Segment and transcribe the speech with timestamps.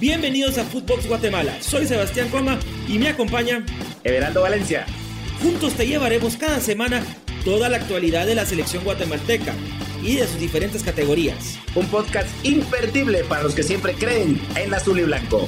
[0.00, 1.52] Bienvenidos a Footbox Guatemala.
[1.60, 2.58] Soy Sebastián Coma
[2.88, 3.64] y me acompaña
[4.02, 4.86] Everaldo Valencia.
[5.40, 7.00] Juntos te llevaremos cada semana
[7.44, 9.54] toda la actualidad de la selección guatemalteca
[10.02, 11.60] y de sus diferentes categorías.
[11.76, 15.46] Un podcast imperdible para los que siempre creen en azul y blanco.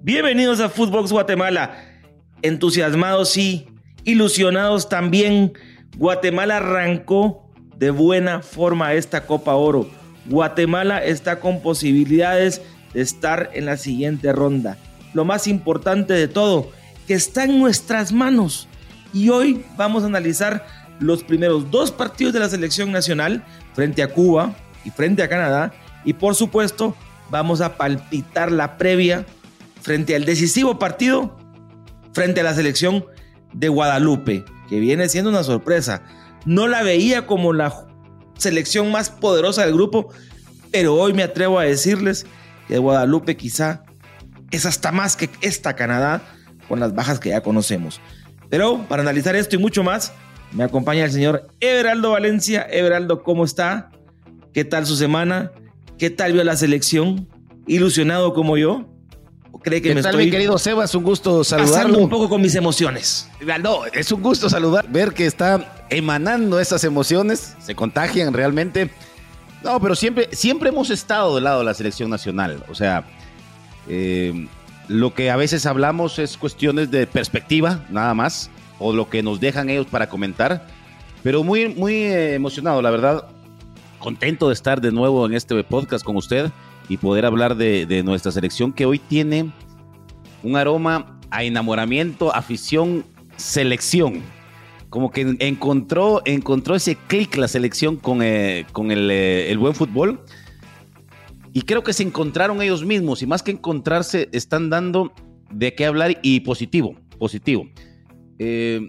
[0.00, 2.00] Bienvenidos a Footbox Guatemala.
[2.42, 3.66] Entusiasmados sí,
[4.04, 5.54] ilusionados también.
[5.96, 12.62] Guatemala arrancó de buena forma esta Copa Oro Guatemala está con posibilidades
[12.94, 14.76] de estar en la siguiente ronda.
[15.14, 16.70] Lo más importante de todo,
[17.06, 18.68] que está en nuestras manos.
[19.12, 20.64] Y hoy vamos a analizar
[21.00, 23.44] los primeros dos partidos de la selección nacional
[23.74, 24.54] frente a Cuba
[24.84, 25.72] y frente a Canadá.
[26.04, 26.94] Y por supuesto,
[27.30, 29.26] vamos a palpitar la previa
[29.80, 31.36] frente al decisivo partido
[32.12, 33.04] frente a la selección
[33.52, 36.02] de Guadalupe, que viene siendo una sorpresa.
[36.44, 37.70] No la veía como la
[38.40, 40.08] selección más poderosa del grupo,
[40.70, 42.26] pero hoy me atrevo a decirles
[42.68, 43.84] que Guadalupe quizá
[44.50, 46.22] es hasta más que esta Canadá
[46.68, 48.00] con las bajas que ya conocemos.
[48.48, 50.12] Pero para analizar esto y mucho más,
[50.52, 52.66] me acompaña el señor Everaldo Valencia.
[52.70, 53.90] Everaldo, ¿cómo está?
[54.52, 55.52] ¿Qué tal su semana?
[55.98, 57.28] ¿Qué tal vio la selección?
[57.66, 58.86] ¿Ilusionado como yo?
[59.62, 60.94] cree que me tal, estoy mi querido Sebas?
[60.94, 61.98] Un gusto saludarlo.
[61.98, 63.28] un poco con mis emociones.
[63.62, 68.90] No, es un gusto saludar, ver que está emanando esas emociones, se contagian realmente.
[69.62, 72.64] No, pero siempre, siempre hemos estado del lado de la selección nacional.
[72.68, 73.04] O sea,
[73.88, 74.48] eh,
[74.88, 79.40] lo que a veces hablamos es cuestiones de perspectiva, nada más, o lo que nos
[79.40, 80.66] dejan ellos para comentar.
[81.22, 83.26] Pero muy, muy eh, emocionado, la verdad.
[83.98, 86.50] Contento de estar de nuevo en este podcast con usted
[86.88, 89.52] y poder hablar de, nuestra selección que hoy tiene
[90.42, 93.04] un aroma a enamoramiento, afición,
[93.36, 94.22] selección.
[94.90, 100.20] Como que encontró, encontró ese clic la selección con, eh, con eh, el, buen fútbol.
[101.52, 105.12] Y creo que se encontraron ellos mismos y más que encontrarse, están dando
[105.50, 107.68] de qué hablar y positivo, positivo.
[108.38, 108.88] Eh,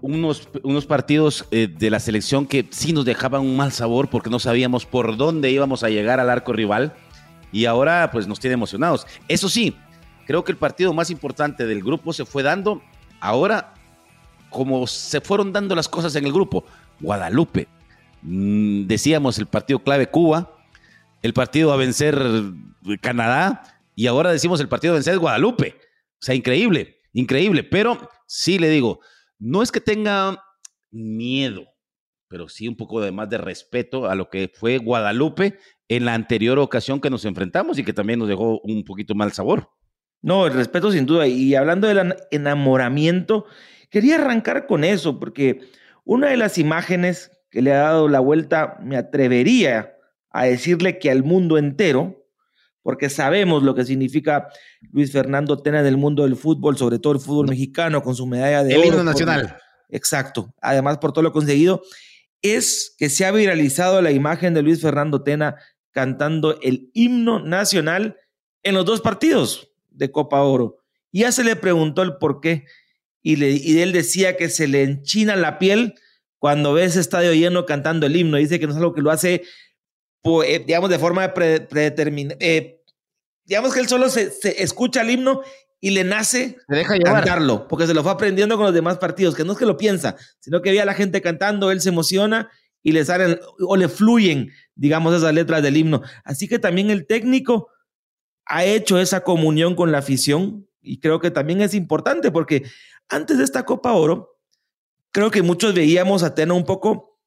[0.00, 4.38] unos, unos partidos de la selección que sí nos dejaban un mal sabor porque no
[4.38, 6.94] sabíamos por dónde íbamos a llegar al arco rival
[7.52, 9.06] y ahora pues nos tiene emocionados.
[9.28, 9.76] Eso sí,
[10.26, 12.82] creo que el partido más importante del grupo se fue dando
[13.20, 13.74] ahora
[14.52, 16.64] como se fueron dando las cosas en el grupo.
[17.00, 17.68] Guadalupe.
[18.22, 20.56] Mm, decíamos el partido clave Cuba,
[21.22, 22.16] el partido a vencer
[23.00, 23.62] Canadá
[23.94, 25.74] y ahora decimos el partido a vencer Guadalupe.
[26.20, 27.64] O sea, increíble, increíble.
[27.64, 29.00] Pero sí le digo,
[29.38, 30.42] no es que tenga
[30.90, 31.64] miedo,
[32.28, 35.58] pero sí un poco de más de respeto a lo que fue Guadalupe
[35.88, 39.32] en la anterior ocasión que nos enfrentamos y que también nos dejó un poquito mal
[39.32, 39.68] sabor.
[40.22, 41.26] No, el respeto sin duda.
[41.26, 43.46] Y hablando del enamoramiento,
[43.92, 45.60] quería arrancar con eso, porque
[46.04, 49.94] una de las imágenes que le ha dado la vuelta, me atrevería
[50.30, 52.26] a decirle que al mundo entero,
[52.82, 54.48] porque sabemos lo que significa
[54.90, 58.26] Luis Fernando Tena en el mundo del fútbol, sobre todo el fútbol mexicano, con su
[58.26, 59.58] medalla de el himno nacional.
[59.90, 60.52] exacto.
[60.62, 61.82] Además, por todo lo conseguido,
[62.40, 65.56] es que se ha viralizado la imagen de Luis Fernando Tena
[65.90, 68.16] cantando el himno nacional
[68.62, 70.78] en los dos partidos de Copa Oro.
[71.12, 72.64] Y ya se le preguntó el por qué.
[73.22, 75.94] Y, le, y él decía que se le enchina la piel
[76.38, 78.36] cuando ve ese estadio lleno cantando el himno.
[78.36, 79.42] Dice que no es algo que lo hace,
[80.44, 82.36] eh, digamos, de forma predeterminada.
[82.40, 82.80] Eh,
[83.44, 84.32] digamos que él solo se,
[84.62, 85.42] escucha el himno
[85.80, 89.44] y le nace deja cantarlo, porque se lo fue aprendiendo con los demás partidos, que
[89.44, 92.50] no es que lo piensa, sino que ve a la gente cantando, él se emociona
[92.82, 96.02] y le salen o le fluyen, digamos, esas letras del himno.
[96.24, 97.68] Así que también el técnico
[98.46, 102.64] ha hecho esa comunión con la afición y creo que también es importante porque
[103.08, 104.40] antes de esta Copa Oro,
[105.10, 107.20] creo que muchos veíamos a Tena un poco,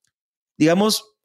[0.58, 1.16] digamos,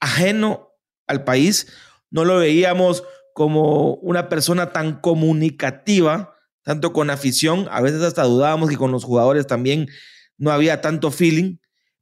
[0.00, 0.70] ajeno
[1.06, 1.68] al país,
[2.10, 3.04] no lo veíamos
[3.34, 9.04] como una persona tan comunicativa, tanto con afición, a veces hasta dudábamos que con los
[9.04, 9.88] jugadores también
[10.36, 11.56] no había tanto feeling.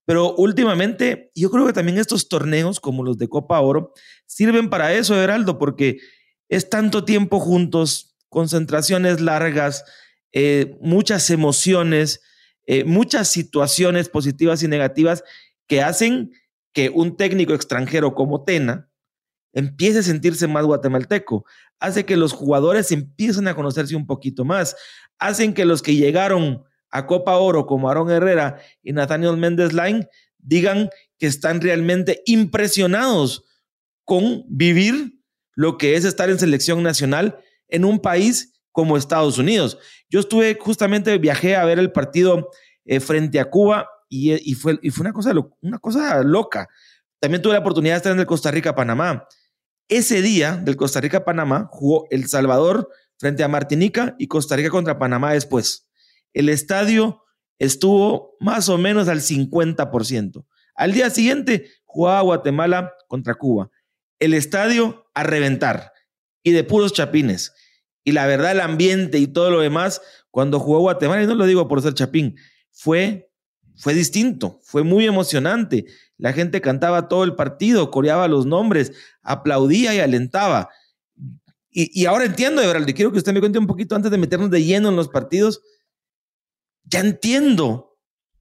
[0.06, 3.92] Pero últimamente, yo creo que también estos torneos, como los de Copa Oro,
[4.26, 5.98] sirven para eso, Heraldo, porque
[6.48, 9.84] es tanto tiempo juntos, concentraciones largas,
[10.32, 12.20] eh, muchas emociones,
[12.66, 15.24] eh, muchas situaciones positivas y negativas
[15.66, 16.32] que hacen
[16.72, 18.88] que un técnico extranjero como Tena
[19.52, 21.44] empiece a sentirse más guatemalteco,
[21.80, 24.76] hace que los jugadores empiecen a conocerse un poquito más,
[25.18, 30.08] hacen que los que llegaron a Copa Oro como Aaron Herrera y Nathaniel Méndez Line
[30.38, 33.44] digan que están realmente impresionados
[34.04, 35.20] con vivir
[35.54, 37.38] lo que es estar en selección nacional
[37.68, 39.78] en un país como Estados Unidos.
[40.08, 42.50] Yo estuve justamente, viajé a ver el partido
[42.84, 46.68] eh, frente a Cuba y, fue, una, cosa, una cosa loca.
[47.20, 49.26] También tuve la oportunidad de estar en el Costa Rica-Panamá.
[49.88, 52.88] Ese día del Costa Rica-Panamá jugó El Salvador
[53.18, 55.88] frente a Martinica y Costa Rica contra Panamá después.
[56.32, 57.22] El estadio
[57.58, 60.46] estuvo más o menos al 50%.
[60.74, 63.70] Al día siguiente jugaba Guatemala contra Cuba.
[64.18, 65.92] El estadio a reventar
[66.42, 67.52] y de puros chapines.
[68.04, 70.00] Y la verdad, el ambiente y todo lo demás,
[70.30, 72.36] cuando jugó Guatemala, y no lo digo por ser chapín,
[72.70, 73.30] fue,
[73.76, 75.86] fue distinto, fue muy emocionante.
[76.16, 78.92] La gente cantaba todo el partido, coreaba los nombres,
[79.22, 80.70] aplaudía y alentaba.
[81.72, 84.64] Y, ahora entiendo, y quiero que usted me cuente un poquito antes de meternos de
[84.64, 85.62] lleno en los partidos.
[86.84, 87.96] Ya entiendo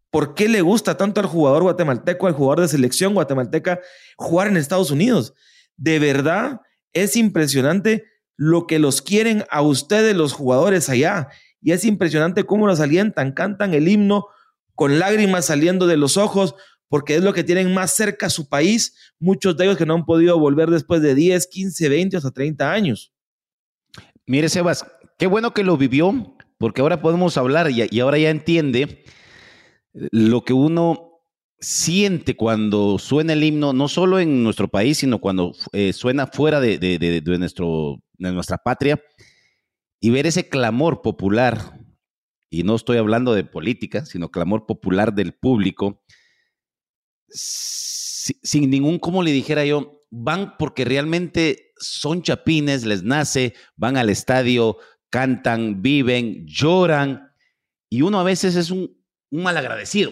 [0.09, 3.79] por qué le gusta tanto al jugador guatemalteco, al jugador de selección guatemalteca,
[4.17, 5.35] jugar en Estados Unidos.
[5.77, 8.05] De verdad, es impresionante
[8.39, 11.27] lo que los quieren a ustedes los jugadores allá.
[11.61, 14.27] Y es impresionante cómo los alientan, cantan el himno
[14.75, 16.55] con lágrimas saliendo de los ojos,
[16.87, 19.93] porque es lo que tienen más cerca a su país, muchos de ellos que no
[19.93, 23.11] han podido volver después de 10, 15, 20 hasta 30 años.
[24.25, 24.85] Mire, Sebas,
[25.17, 29.03] qué bueno que lo vivió, porque ahora podemos hablar y, ahora ya entiende
[29.91, 31.23] lo que uno
[31.59, 36.61] siente cuando suena el himno, no solo en nuestro país, sino cuando eh, suena fuera
[36.61, 39.01] de, nuestro, de nuestra patria,
[39.99, 41.79] y ver ese clamor popular,
[42.49, 46.03] y no estoy hablando de política, sino clamor popular del público,
[47.27, 54.09] sin ningún, como le dijera yo, van porque realmente son chapines, les nace, van al
[54.09, 54.77] estadio,
[55.09, 57.31] cantan, viven, lloran,
[57.89, 58.97] y uno a veces es un,
[59.31, 60.11] un malagradecido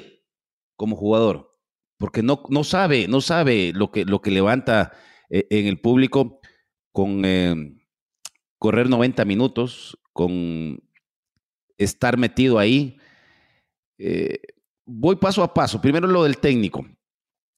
[0.76, 1.58] como jugador,
[1.98, 4.94] porque no, no sabe, no sabe lo que, lo que levanta
[5.30, 6.40] eh, en el público
[6.92, 7.77] con eh,
[8.58, 10.80] correr 90 minutos, con
[11.78, 12.98] estar metido ahí.
[13.98, 14.40] Eh,
[14.86, 15.82] voy paso a paso.
[15.82, 16.86] Primero lo del técnico.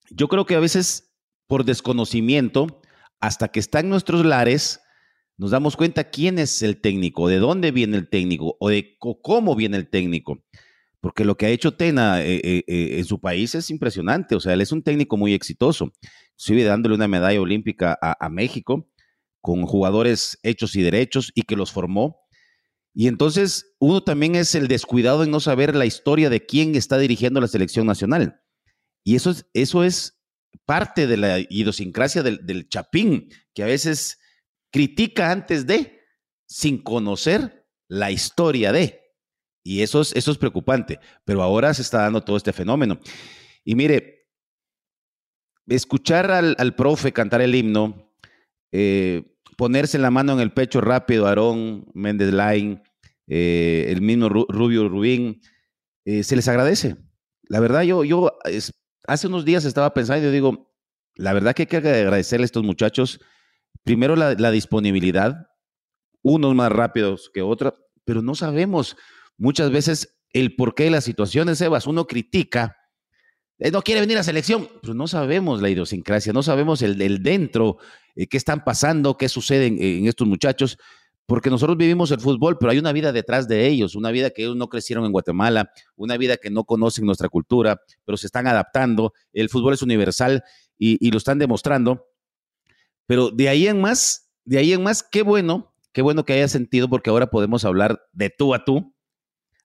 [0.09, 1.15] Yo creo que a veces
[1.47, 2.81] por desconocimiento
[3.19, 4.81] hasta que está en nuestros lares,
[5.37, 9.55] nos damos cuenta quién es el técnico, de dónde viene el técnico o de cómo
[9.55, 10.43] viene el técnico.
[11.01, 14.35] Porque lo que ha hecho Tena eh, eh, en su país es impresionante.
[14.35, 15.93] O sea, él es un técnico muy exitoso.
[16.35, 18.88] Sigue dándole una medalla olímpica a, México
[19.41, 22.21] con jugadores hechos y derechos y que los formó.
[22.93, 26.97] Y entonces uno también es el descuidado en no saber la historia de quién está
[26.97, 28.41] dirigiendo la selección nacional.
[29.03, 30.19] Y eso es, eso es
[30.65, 34.19] parte de la idiosincrasia del, chapín, que a veces
[34.71, 35.99] critica antes de,
[36.47, 38.99] sin conocer la historia de.
[39.63, 42.99] Y eso es, eso es preocupante, pero ahora se está dando todo este fenómeno.
[43.63, 44.27] Y mire,
[45.67, 48.08] escuchar al, profe cantar el himno,
[48.71, 52.81] eh, ponerse la mano en el pecho rápido, Aarón Méndez Lain,
[53.27, 55.41] eh, el mismo Rubio Rubín,
[56.05, 56.97] eh, se les agradece.
[57.43, 58.37] La verdad, yo, yo
[59.07, 60.73] hace unos días estaba pensando y digo,
[61.15, 63.19] la verdad que hay que agradecerle a estos muchachos,
[63.83, 65.47] primero la, disponibilidad,
[66.21, 67.73] unos más rápidos que otros,
[68.05, 68.95] pero no sabemos
[69.37, 71.87] muchas veces el porqué de las situaciones, Evas.
[71.87, 72.77] Uno critica,
[73.71, 77.77] no quiere venir a selección, pero no sabemos la idiosincrasia, no sabemos el, dentro,
[78.19, 80.77] eh, qué están pasando, qué sucede en, estos muchachos
[81.25, 84.41] porque nosotros vivimos el fútbol, pero hay una vida detrás de ellos, una vida que
[84.41, 88.47] ellos no crecieron en Guatemala, una vida que no conocen nuestra cultura, pero se están
[88.47, 89.13] adaptando.
[89.31, 90.43] El fútbol es universal
[90.77, 92.07] y, lo están demostrando.
[93.05, 96.47] Pero de ahí en más, de ahí en más, qué bueno, qué bueno que haya
[96.47, 98.95] sentido, porque ahora podemos hablar de tú a tú,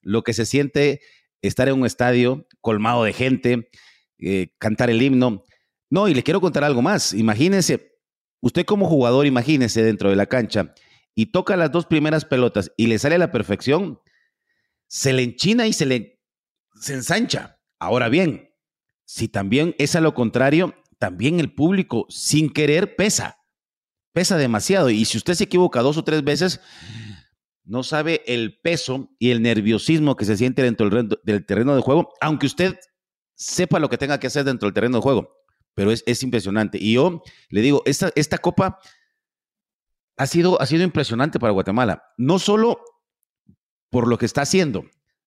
[0.02, 1.00] lo que se siente
[1.40, 3.70] estar en un estadio colmado de gente,
[4.18, 5.42] eh, cantar el himno.
[5.88, 7.14] No, y le quiero contar algo más.
[7.14, 7.93] Imagínese,
[8.44, 10.74] usted como jugador, imagínese dentro de la cancha
[11.14, 14.00] y toca las dos primeras pelotas y le sale a la perfección,
[14.86, 16.20] se le enchina y se le
[16.78, 17.58] se ensancha.
[17.78, 18.50] Ahora bien,
[19.06, 23.38] si también es a lo contrario, también el público sin querer pesa,
[24.12, 24.90] pesa demasiado.
[24.90, 26.60] Y si usted se equivoca dos o tres veces,
[27.64, 32.12] no sabe el peso y el nerviosismo que se siente dentro del terreno de juego,
[32.20, 32.76] aunque usted
[33.36, 35.43] sepa lo que tenga que hacer dentro del terreno de juego.
[35.74, 36.78] Pero es, es impresionante.
[36.80, 38.78] Y yo le digo, esta, esta copa
[40.16, 42.04] ha sido, ha sido impresionante para Guatemala.
[42.16, 42.80] No solo
[43.90, 44.84] por lo que está haciendo,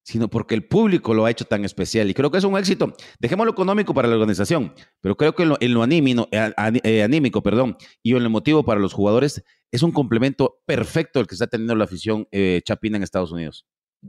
[0.08, 2.10] sino porque el público lo ha hecho tan especial.
[2.10, 2.94] Y creo que es un éxito.
[3.20, 7.76] Dejemos lo económico para la organización, pero creo que en lo, eh, eh, anímico perdón,
[8.02, 11.76] y en lo emotivo para los jugadores es un complemento perfecto el que está teniendo
[11.76, 13.66] la afición eh, chapina en Estados Unidos.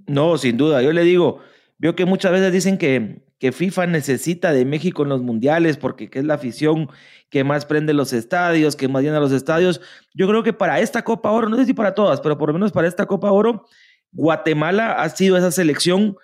[0.07, 0.83] No, sin duda.
[0.83, 1.41] Yo le digo,
[1.79, 6.11] veo que muchas veces dicen que, que FIFA necesita de México en los mundiales porque
[6.13, 6.89] es la afición
[7.31, 9.81] que más prende los estadios, que más llena los estadios.
[10.15, 12.55] Yo creo que para esta Copa Oro, no sé si para todas, pero por lo
[12.55, 13.67] menos para esta Copa Oro,
[14.13, 16.17] Guatemala ha sido esa selección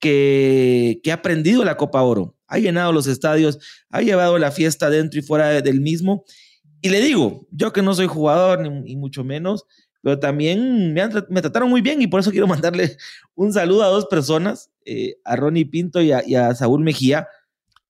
[0.00, 2.36] que, que ha aprendido la Copa Oro.
[2.46, 3.58] Ha llenado los estadios,
[3.90, 6.24] ha llevado la fiesta dentro y fuera del mismo.
[6.80, 9.64] Y le digo, yo que no soy jugador, ni, mucho menos,
[10.00, 12.96] pero también me, me, trataron muy bien y por eso quiero mandarle
[13.34, 17.28] un saludo a dos personas, eh, a Ronnie Pinto y a, Saúl Mejía,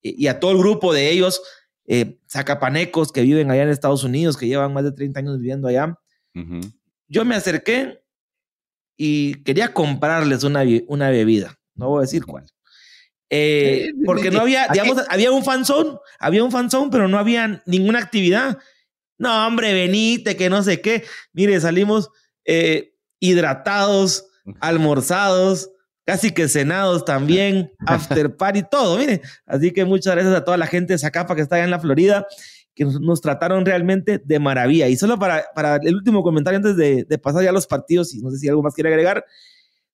[0.03, 1.41] eh, y a todo el grupo de ellos,
[1.85, 5.69] eh, zacapanecos que viven allá en Estados Unidos, que llevan más de 30 años viviendo
[5.69, 5.97] allá.
[7.07, 8.03] Yo me acerqué
[8.97, 12.45] y quería comprarles una, una bebida, no voy a decir cuál.
[14.05, 18.57] porque no había, digamos, había un fanzone, había un fanzone, pero no había ninguna actividad.
[19.17, 21.05] No, hombre, venite, que no sé qué.
[21.33, 22.09] Mire, salimos
[22.45, 24.25] eh, hidratados,
[24.59, 25.71] almorzados,
[26.09, 29.21] casi que cenados también, after party, todo, mire.
[29.45, 31.79] Así que muchas gracias a toda la gente de Zacapa que está allá en la
[31.79, 32.25] Florida,
[32.73, 34.87] que nos, trataron realmente de maravilla.
[34.87, 38.15] Y solo para, para el último comentario antes de, de, pasar ya a los partidos,
[38.15, 39.23] y no sé si algo más quiere agregar,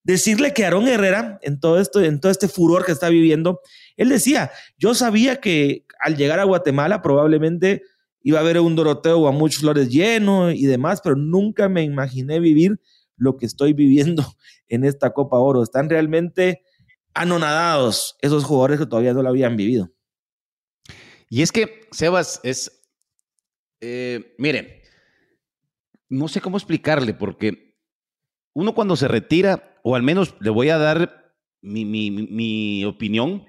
[0.04, 3.60] decirle que Aarón Herrera, en todo esto, en todo este furor que está viviendo,
[3.98, 7.82] él decía, yo sabía que al llegar a Guatemala probablemente
[8.22, 11.84] iba a haber un Doroteo o a muchos flores lleno y demás, pero nunca me
[11.84, 12.80] imaginé vivir
[13.18, 14.24] lo que estoy viviendo
[14.70, 15.64] en esta Copa Oro.
[15.64, 16.62] Están realmente
[17.14, 19.92] anonadados esos jugadores que todavía no lo habían vivido.
[21.30, 22.84] Y es que, Sebas, es,
[23.82, 24.84] eh, mire,
[26.10, 27.78] no sé cómo explicarle, porque
[28.54, 33.46] uno cuando se retira, o al menos le voy a dar mi, opinión,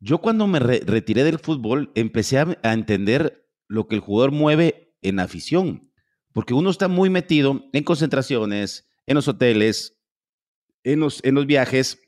[0.00, 5.20] yo cuando me retiré del fútbol empecé a entender lo que el jugador mueve en
[5.20, 5.90] afición,
[6.32, 9.95] porque uno está muy metido en concentraciones, en los hoteles,
[10.86, 12.00] en los, en los viajes,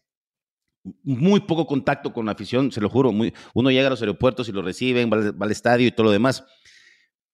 [1.02, 4.48] muy poco contacto con la afición, se lo juro, muy, uno llega a los aeropuertos
[4.48, 6.44] y lo reciben, va, al estadio y todo lo demás.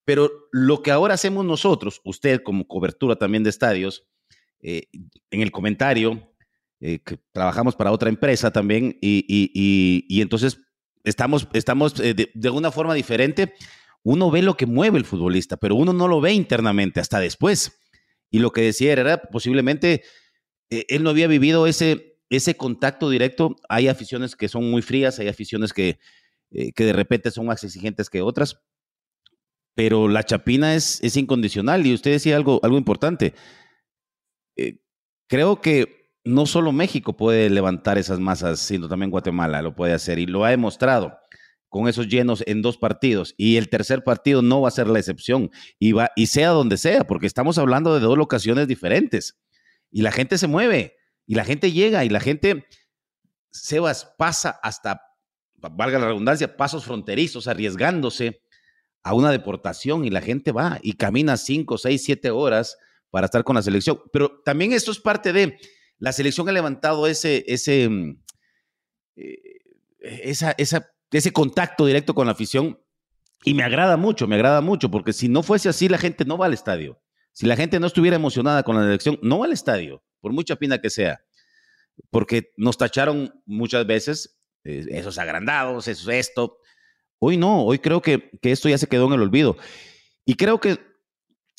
[0.05, 4.07] Pero lo que ahora hacemos nosotros, usted como cobertura también de estadios,
[4.61, 4.89] eh,
[5.31, 6.33] en el comentario,
[6.81, 10.61] eh, que trabajamos para otra empresa también, y, entonces
[11.05, 13.55] estamos, estamos eh, de, de, una forma diferente
[14.03, 17.81] uno ve lo que mueve el futbolista, pero uno no lo ve internamente hasta después.
[18.31, 20.03] Y lo que decía era, posiblemente
[20.71, 23.57] eh, él no había vivido ese, ese contacto directo.
[23.69, 25.99] Hay aficiones que son muy frías, hay aficiones que,
[26.51, 28.63] eh, que de repente son más exigentes que otras,
[29.75, 31.87] pero la chapina es, es incondicional.
[31.87, 33.35] Y usted decía algo, algo importante.
[34.57, 34.81] Eh,
[35.29, 40.19] creo que no solo México puede levantar esas masas, sino también Guatemala lo puede hacer
[40.19, 41.19] y lo ha demostrado
[41.69, 45.01] con esos llenos en dos partidos y el tercer partido no va a ser la
[45.01, 49.37] excepción y va y sea donde sea, porque estamos hablando de dos locaciones diferentes
[49.95, 52.67] y la gente se mueve y la gente llega y la gente
[53.51, 55.01] Sebas pasa hasta
[55.55, 58.43] valga la redundancia, pasos fronterizos arriesgándose
[59.05, 62.77] a una deportación y la gente va y camina cinco, seis, siete horas
[63.11, 64.03] para estar con la selección.
[64.13, 65.59] Pero también esto es parte de
[65.99, 68.19] la selección ha levantado ese, ese, mm,
[69.17, 69.61] eh,
[70.01, 72.81] esa, esa ese contacto directo con la afición.
[73.45, 76.37] Y me agrada mucho, me agrada mucho, porque si no fuese así, la gente no
[76.37, 77.01] va al estadio.
[77.35, 80.81] Si la gente no estuviera emocionada con la elección, no al estadio, por mucha pina
[80.81, 81.21] que sea.
[82.11, 86.59] Porque nos tacharon muchas veces, eh, esos agrandados, eso, esto.
[87.19, 89.57] Hoy no, hoy creo que, que esto ya se quedó en el olvido.
[90.25, 90.79] Y creo que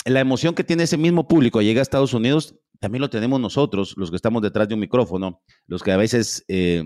[0.06, 3.96] la emoción que tiene ese mismo público llega a Estados Unidos, también lo tenemos nosotros,
[3.98, 6.84] los que estamos detrás de un micrófono, los que a veces eh,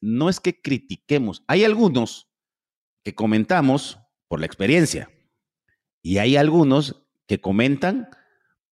[0.00, 2.30] no es que critiquemos, hay algunos
[3.04, 5.10] que comentamos por la experiencia
[6.02, 8.08] y hay algunos que comentan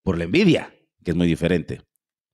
[0.08, 0.74] por la envidia,
[1.04, 1.82] que es muy diferente,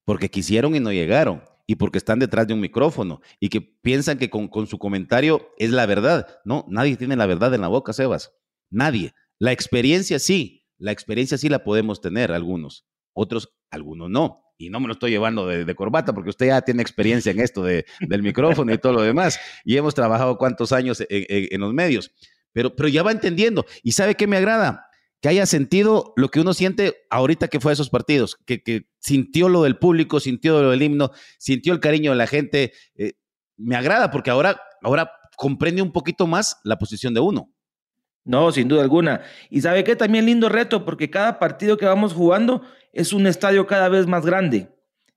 [0.04, 4.16] porque quisieron y no llegaron y porque están detrás de un micrófono y que piensan
[4.16, 6.38] que con, su comentario es la verdad.
[6.44, 8.32] No, nadie tiene la verdad en la boca, Sebas.
[8.70, 9.12] Nadie.
[9.40, 14.78] La experiencia sí, la experiencia sí la podemos tener algunos, otros, algunos no y no
[14.78, 18.22] me lo estoy llevando de, corbata porque usted ya tiene experiencia en esto de, del
[18.22, 19.40] micrófono y todo lo demás.
[19.64, 22.12] Y hemos trabajado cuántos años en, los medios,
[22.52, 23.66] pero, pero ya va entendiendo.
[23.82, 24.86] ¿Y sabe qué me agrada?
[25.24, 28.90] Que haya sentido lo que uno siente ahorita que fue a esos partidos, que, que
[28.98, 32.74] sintió lo del público, sintió lo del himno, sintió el cariño de la gente.
[32.94, 33.14] Eh,
[33.56, 37.50] me agrada porque ahora, ahora comprende un poquito más la posición de uno.
[38.22, 39.22] No, sin duda alguna.
[39.48, 42.60] Y sabe qué, también lindo reto, porque cada partido que vamos jugando
[42.92, 44.68] es un estadio cada vez más grande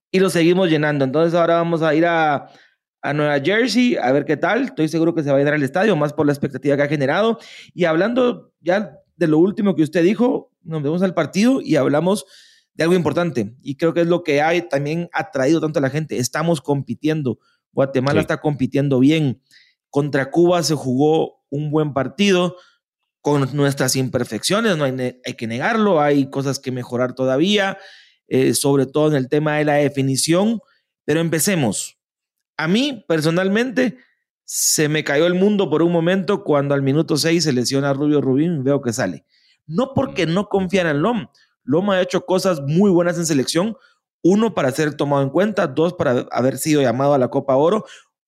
[0.10, 1.04] y lo seguimos llenando.
[1.04, 2.48] Entonces ahora vamos a ir a,
[3.02, 4.64] a Nueva Jersey a ver qué tal.
[4.64, 6.88] Estoy seguro que se va a llenar el estadio, más por la expectativa que ha
[6.88, 7.40] generado.
[7.74, 12.26] Y hablando ya de lo último que usted dijo, nos vemos al partido y hablamos
[12.74, 13.56] de algo importante.
[13.62, 16.18] Y creo que es lo que hay también atraído tanto a la gente.
[16.18, 17.40] Estamos compitiendo.
[17.72, 19.42] Guatemala está compitiendo bien.
[19.90, 22.56] Contra Cuba se jugó un buen partido
[23.22, 27.78] con nuestras imperfecciones, no hay, hay que negarlo, hay cosas que mejorar todavía,
[28.28, 30.62] eh, sobre todo en el tema de la definición,
[31.04, 31.98] pero empecemos.
[32.56, 33.98] A mí, personalmente,
[34.50, 38.22] se me cayó el mundo por un momento cuando al minuto 6 se lesiona Rubio
[38.22, 39.26] Rubín, veo que sale.
[39.66, 41.28] no porque no confiara en Lom.
[41.66, 43.76] Lom ha hecho cosas muy buenas en selección,
[44.24, 47.84] uno para ser tomado en cuenta, dos para haber sido llamado a la Copa Oro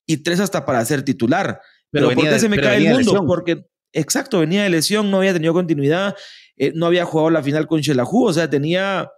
[0.06, 1.62] y tres hasta para ser titular.
[1.90, 3.26] Pero, ¿por qué se me cae el mundo?
[3.26, 6.18] Porque, exacto, venía de lesión, no había tenido continuidad,
[6.58, 9.10] eh, no había jugado la final con Shelahu, o sea, tenía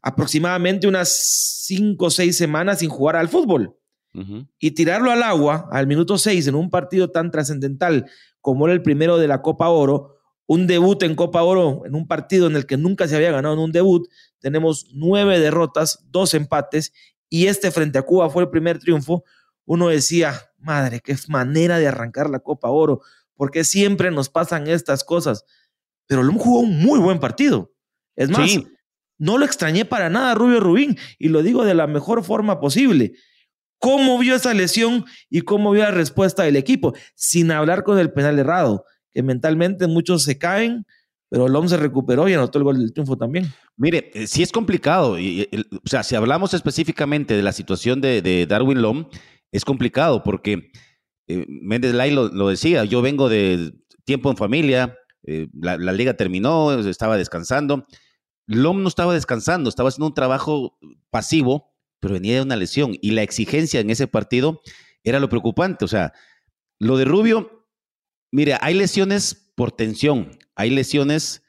[0.00, 1.10] aproximadamente unas
[1.66, 3.76] cinco o seis semanas sin jugar al fútbol.
[4.58, 8.06] Y tirarlo al agua al minuto seis en un partido tan trascendental
[8.40, 12.06] como era el primero de la Copa Oro, un debut en Copa Oro, en un
[12.06, 14.08] partido en el que nunca se había ganado en un debut,
[14.38, 16.92] tenemos nueve derrotas, dos empates,
[17.28, 19.24] y este frente a Cuba fue el primer triunfo.
[19.66, 23.02] Uno decía, madre, qué manera de arrancar la Copa Oro,
[23.34, 25.44] porque siempre nos pasan estas cosas.
[26.06, 27.74] Pero Lom jugó un muy buen partido.
[28.16, 28.50] Es más,
[29.18, 33.12] no lo extrañé para nada Rubio Rubín y lo digo de la mejor forma posible.
[33.78, 36.94] ¿Cómo vio esa lesión y cómo vio la respuesta del equipo?
[37.14, 40.84] Sin hablar con el penal errado, que mentalmente muchos se caen,
[41.28, 43.52] pero Lom se recuperó y anotó el gol del triunfo también.
[43.76, 45.12] Mire, eh, sí es complicado.
[45.12, 49.08] O sea, si hablamos específicamente de la situación de, Darwin Lom,
[49.52, 50.70] es complicado porque
[51.26, 56.72] eh, Méndez Lai lo, decía, yo vengo de tiempo en familia, eh, la, liga terminó,
[56.80, 57.86] estaba descansando.
[58.46, 60.78] Lom no estaba descansando, estaba haciendo un trabajo
[61.10, 64.60] pasivo, pero venía de una lesión y la exigencia en ese partido
[65.02, 65.84] era lo preocupante.
[65.84, 66.12] O sea,
[66.78, 67.66] lo de Rubio,
[68.30, 71.42] mire, hay lesiones por tensión, hay lesiones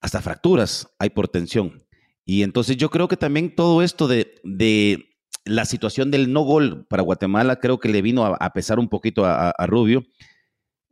[0.00, 1.86] hasta fracturas, hay por tensión.
[2.24, 5.10] Y entonces yo creo que también todo esto de, de
[5.44, 9.24] la situación del no gol para Guatemala creo que le vino a, pesar un poquito
[9.26, 10.04] a Rubio.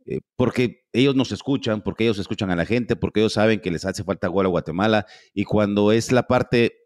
[0.05, 3.71] Eh, porque ellos nos escuchan, porque ellos escuchan a la gente, porque ellos saben que
[3.71, 6.83] les hace falta gol a Guatemala y cuando es la parte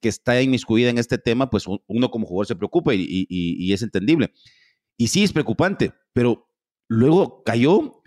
[0.00, 4.32] que está inmiscuida en este tema, pues uno como jugador se preocupa y, es entendible.
[4.96, 6.48] Y sí es preocupante, pero
[6.88, 8.02] luego cayó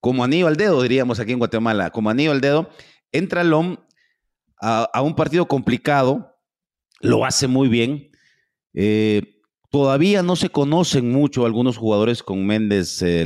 [0.00, 2.70] como anillo al dedo, diríamos aquí en Guatemala, como anillo al dedo,
[3.12, 3.76] entra LOM
[4.60, 6.36] a, un partido complicado,
[7.00, 8.10] lo hace muy bien.
[8.74, 9.40] Eh,
[9.70, 13.24] todavía no se conocen mucho algunos jugadores con Méndez eh,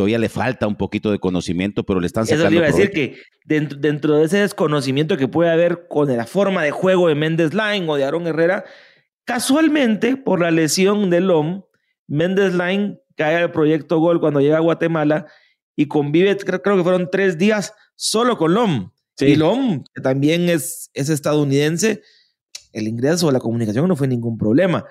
[0.00, 2.44] todavía le falta un poquito de conocimiento, pero le están sacando.
[2.44, 6.08] Eso le iba a decir que dentro, dentro, de ese desconocimiento que puede haber con
[6.16, 8.64] la forma de juego de Méndez Line o de Aaron Herrera,
[9.26, 11.64] casualmente por la lesión de LOM,
[12.06, 15.26] Méndez Line cae al proyecto Gol cuando llega a Guatemala
[15.76, 18.92] y convive, creo, que fueron tres días solo con LOM.
[19.18, 22.00] Y LOM, que también es, es estadounidense,
[22.72, 24.86] el ingreso o la comunicación no fue ningún problema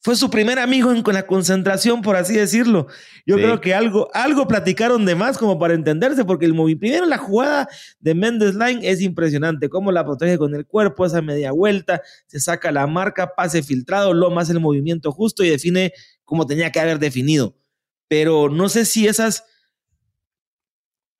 [0.00, 2.86] fue su primer amigo en, con la concentración, por así decirlo.
[3.26, 7.18] Yo creo que algo, algo platicaron de más como para entenderse, porque el primero la
[7.18, 12.00] jugada de Mendes Line es impresionante, cómo la protege con el cuerpo, esa media vuelta,
[12.26, 15.92] se saca la marca, pase filtrado, lo más el movimiento justo y define
[16.24, 17.56] como tenía que haber definido.
[18.06, 19.44] Pero no sé si esas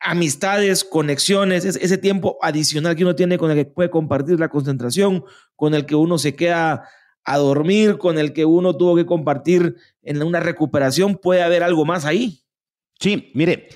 [0.00, 5.24] amistades, conexiones, ese tiempo adicional que uno tiene con el que puede compartir la concentración,
[5.56, 6.88] con el que uno se queda
[7.28, 11.84] a dormir, con el que uno tuvo que compartir en una recuperación, puede haber algo
[11.84, 12.42] más ahí.
[12.98, 13.68] Sí, mire,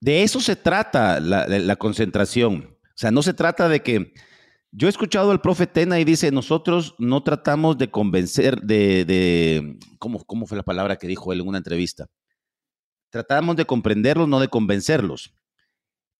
[0.00, 2.76] de eso se trata la, concentración.
[2.82, 4.12] O sea, no se trata de que...
[4.72, 9.78] Yo he escuchado al profe Tena y dice, nosotros no tratamos de convencer, de...
[9.98, 12.06] ¿cómo, ¿Cómo fue la palabra que dijo él en una entrevista?
[13.10, 15.34] Tratamos de comprenderlos, no de convencerlos.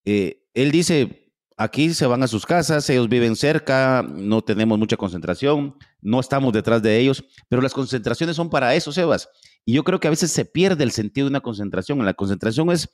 [0.05, 1.30] Eh, él dice,
[1.61, 6.55] Aquí se van a sus casas, ellos viven cerca, no tenemos mucha concentración, no estamos
[6.55, 9.29] detrás de ellos, pero las concentraciones son para eso, Sebas.
[9.67, 12.03] Y yo creo que a veces se pierde el sentido de una concentración.
[12.03, 12.89] La concentración es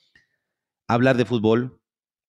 [0.89, 1.81] hablar de fútbol,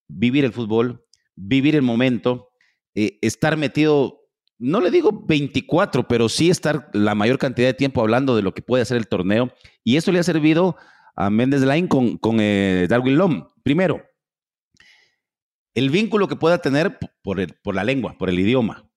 [0.08, 1.04] vivir el fútbol,
[1.36, 2.50] vivir el momento,
[2.94, 4.20] eh, estar metido,
[4.60, 8.54] no le digo 24, pero sí estar la mayor cantidad de tiempo hablando de lo
[8.54, 9.52] que puede hacer el torneo.
[9.84, 10.76] Y eso le ha servido
[11.16, 13.48] a Méndez con, con eh, Darwin Lom.
[13.64, 14.07] Primero,
[15.78, 18.90] el vínculo que pueda tener por, por la lengua, por el idioma.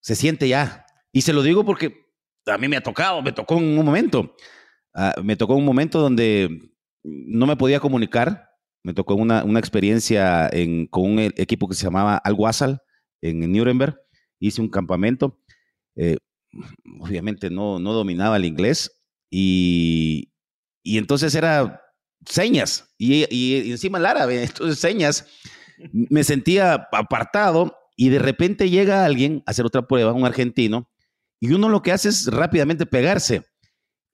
[0.00, 0.86] Se siente ya.
[1.12, 2.10] Y se lo digo porque
[2.46, 4.34] a mí me ha tocado, me tocó en un momento.
[4.92, 6.72] Ah, me tocó un momento donde
[7.04, 8.50] no me podía comunicar.
[8.82, 12.82] Me tocó una, una experiencia en, con un equipo que se llamaba Alguazal
[13.22, 13.96] en Nuremberg.
[14.40, 15.40] Hice un campamento.
[15.94, 16.16] Eh,
[16.98, 20.32] obviamente no, no dominaba el inglés y,
[20.82, 21.80] y entonces era
[22.26, 25.26] señas y, encima el árabe, entonces señas
[25.92, 30.90] me sentía apartado y de repente llega alguien a hacer otra prueba, un argentino,
[31.40, 33.44] y uno lo que hace es rápidamente pegarse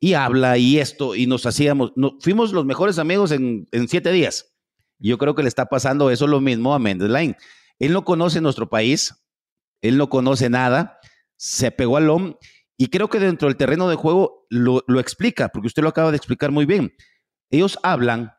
[0.01, 4.55] y habla y esto, y nos hacíamos, fuimos los mejores amigos en, siete días.
[4.99, 7.37] Yo creo que le está pasando eso lo mismo a Mendes Line.
[7.79, 9.14] Él no conoce nuestro país,
[9.83, 10.99] él no conoce nada,
[11.37, 12.35] se pegó al LOM
[12.77, 16.11] y creo que dentro del terreno de juego lo, lo explica, porque usted lo acaba
[16.11, 16.94] de explicar muy bien.
[17.51, 18.33] Ellos hablan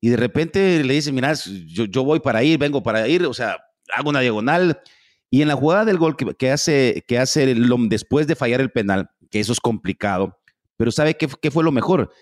[0.00, 1.34] y de repente le dice, mira,
[1.66, 3.58] yo, yo voy para ir, vengo para ir, o sea,
[3.94, 4.80] hago una diagonal.
[5.30, 7.54] Y en la jugada del gol que, hace, que hace
[7.88, 10.38] después de fallar el penal, que eso es complicado,
[10.76, 12.12] pero ¿sabe qué, qué, fue lo mejor?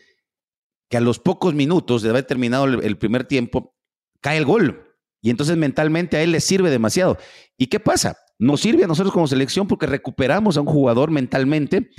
[0.89, 3.75] Que a los pocos minutos de haber terminado el, primer tiempo,
[4.21, 4.97] cae el gol.
[5.21, 7.19] Y entonces mentalmente a él le sirve demasiado.
[7.57, 8.17] ¿Y qué pasa?
[8.39, 11.91] Nos sirve a nosotros como selección porque recuperamos a un jugador mentalmente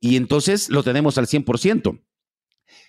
[0.00, 2.00] y entonces lo tenemos al 100%.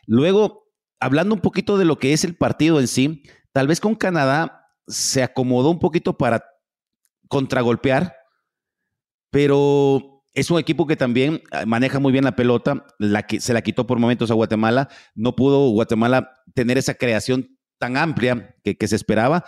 [0.07, 0.60] Luego,
[1.01, 4.69] hablando un poquito de lo que es el partido en sí, tal vez con Canadá
[4.87, 6.45] se acomodó un poquito para
[7.27, 8.15] contragolpear,
[9.31, 13.53] pero es un equipo que también ah, maneja muy bien la pelota, la que se
[13.53, 18.77] la quitó por momentos a Guatemala, no pudo Guatemala tener esa creación tan amplia que,
[18.77, 19.43] que se esperaba,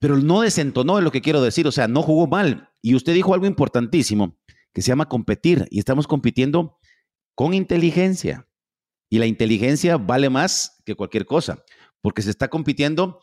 [0.00, 2.70] pero no desentonó en lo que quiero decir, o sea, no jugó mal.
[2.82, 4.36] Y usted dijo algo importantísimo,
[4.72, 6.78] que se llama competir, y estamos compitiendo
[7.34, 8.46] con inteligencia.
[9.14, 11.62] Y la inteligencia vale más que cualquier cosa,
[12.00, 13.20] porque se está compitiendo.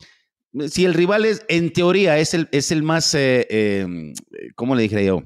[0.66, 4.14] Si el rival es, en teoría, es el, es el más, eh, em,
[4.54, 5.24] ¿cómo le dije yo?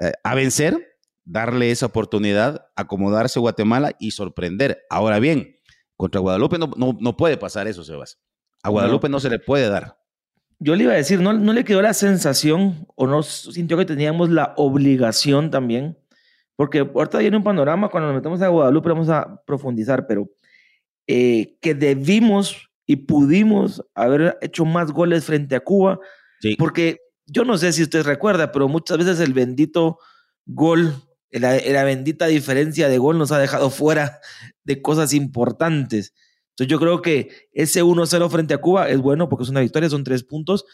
[0.00, 4.86] Eh, a vencer, darle esa oportunidad, acomodarse Guatemala y sorprender.
[4.88, 5.54] Ahora bien,
[5.98, 8.18] contra Guadalupe no, no, puede pasar eso, Sebas.
[8.62, 9.20] A Guadalupe no.
[9.20, 9.98] se le puede dar.
[10.60, 13.84] Yo le iba a decir, ¿no, ¿no le quedó la sensación o no sintió que
[13.84, 15.98] teníamos la obligación también
[16.56, 20.30] porque ahorita viene un panorama, cuando nos metemos a Guadalupe vamos a profundizar, pero
[21.06, 25.98] eh, que debimos y pudimos haber hecho más goles frente a Cuba,
[26.58, 29.98] porque yo no sé si usted recuerda, pero muchas veces el bendito
[30.44, 30.94] gol,
[31.30, 34.20] la, la bendita diferencia de gol nos ha dejado fuera
[34.64, 36.14] de cosas importantes.
[36.50, 39.88] Entonces yo creo que ese 1-0 frente a Cuba es bueno porque es una victoria,
[39.88, 40.64] son tres puntos,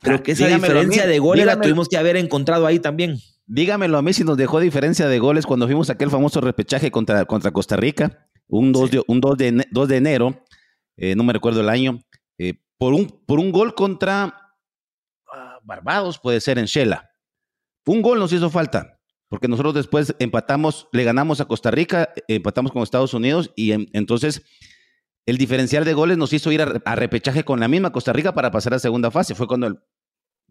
[0.00, 3.18] pero que esa diferencia de goles la tuvimos que haber encontrado ahí también.
[3.46, 6.90] Dígamelo a mí si nos dejó diferencia de goles cuando fuimos a aquel famoso repechaje
[6.90, 10.44] contra, contra Costa Rica, un 2 de, un 2 de, 2 de enero,
[10.96, 12.00] eh, no me recuerdo el año,
[12.38, 14.56] eh, por, un, por un gol contra
[15.32, 17.10] ah, Barbados, puede ser en Shela.
[17.86, 22.72] Un gol nos hizo falta, porque nosotros después empatamos, le ganamos a Costa Rica, empatamos
[22.72, 24.42] con Estados Unidos y entonces
[25.26, 28.50] el diferencial de goles nos hizo ir a, repechaje con la misma Costa Rica para
[28.50, 29.34] pasar a segunda fase.
[29.34, 29.82] Fue cuando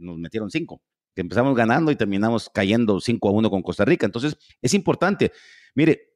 [0.04, 0.82] nos metieron cinco
[1.16, 4.06] que empezamos ganando y terminamos cayendo 5 a 1 con Costa Rica.
[4.06, 5.32] Entonces, es importante.
[5.76, 6.14] Mire,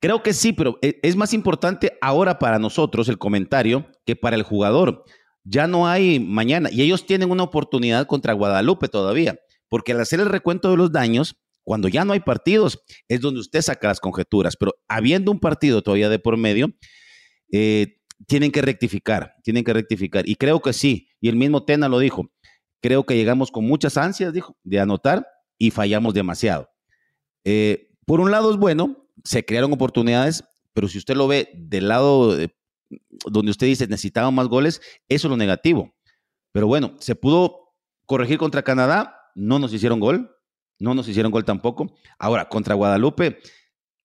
[0.00, 4.36] creo que sí, pero e, es más importante ahora para nosotros el comentario que para
[4.36, 5.04] el jugador.
[5.44, 10.20] Ya no hay mañana y ellos tienen una oportunidad contra Guadalupe todavía, porque al hacer
[10.20, 14.00] el recuento de los daños, cuando ya no hay partidos, es donde usted saca las
[14.00, 16.74] conjeturas, pero habiendo un partido todavía de por medio,
[17.52, 20.28] eh, tienen que rectificar, tienen que rectificar.
[20.28, 22.30] Y creo que sí, y el mismo Tena lo dijo,
[22.80, 25.26] Creo que llegamos con muchas ansias, dijo, de anotar
[25.58, 26.70] y fallamos demasiado.
[27.44, 31.88] Eh, por un lado es bueno, se crearon oportunidades, pero si usted lo ve del
[31.88, 32.36] lado
[33.26, 35.94] donde usted dice necesitaban más goles, eso es lo negativo.
[36.52, 37.74] Pero bueno, se pudo
[38.06, 40.36] corregir contra Canadá, no nos hicieron gol,
[40.78, 41.94] no nos hicieron gol tampoco.
[42.18, 43.38] Ahora, contra Guadalupe,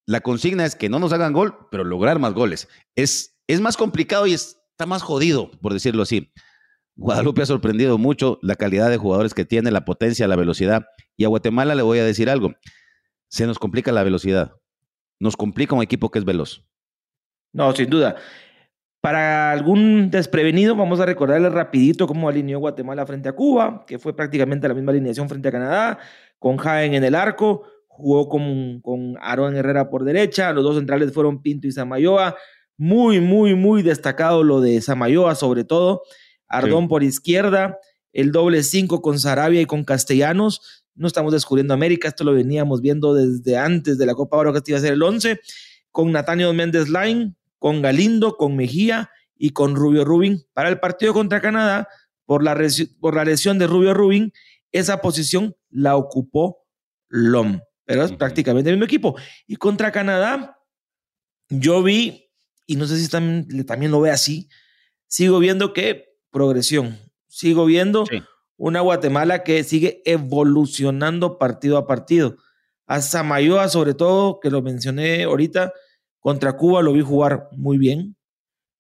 [0.06, 2.68] la consigna es que no nos hagan gol, pero lograr más goles.
[2.96, 6.32] Es, es más complicado y está más jodido, por decirlo así.
[6.96, 10.86] Guadalupe ha sorprendido mucho la calidad de jugadores que tiene, la potencia, la velocidad.
[11.18, 12.54] Y a Guatemala le voy a decir algo.
[13.28, 14.54] Se nos complica la velocidad.
[15.20, 16.66] Nos complica un equipo que es veloz.
[17.52, 18.16] No, sin duda.
[19.02, 24.16] Para algún desprevenido, vamos a recordarle rapidito cómo alineó Guatemala frente a Cuba, que fue
[24.16, 26.00] prácticamente la misma alineación frente a Canadá,
[26.40, 31.14] con Jaén en el arco, jugó con, con Aaron Herrera por derecha, los dos centrales
[31.14, 32.36] fueron Pinto y Samayoa.
[32.78, 36.02] Muy, muy, muy destacado lo de Samayoa, sobre todo.
[36.48, 37.80] Ardón por izquierda,
[38.14, 40.86] el doble cinco con Sarabia y con Castellanos.
[40.96, 44.62] No estamos descubriendo América, esto lo veníamos viendo desde antes de la Copa Oro que
[44.68, 45.40] iba a ser el 11,
[45.92, 50.46] con Natanio Méndez Line, con Galindo, con Mejía y con Rubio Rubin.
[50.54, 51.88] Para el partido contra Canadá,
[52.26, 52.58] por la,
[53.00, 54.32] por la lesión de Rubio Rubin,
[54.72, 56.66] esa posición la ocupó
[57.08, 59.16] Lom, pero es prácticamente el mismo equipo.
[59.48, 60.60] Y contra Canadá,
[61.50, 62.30] yo vi,
[62.66, 64.50] y no sé si también, también lo ve así,
[65.08, 67.00] sigo viendo que progresión.
[67.30, 68.04] Sigo viendo
[68.58, 72.36] una Guatemala que sigue evolucionando partido a partido.
[72.86, 75.72] A Samayoa, sobre todo, que lo mencioné ahorita,
[76.20, 78.18] contra Cuba lo vi jugar muy bien.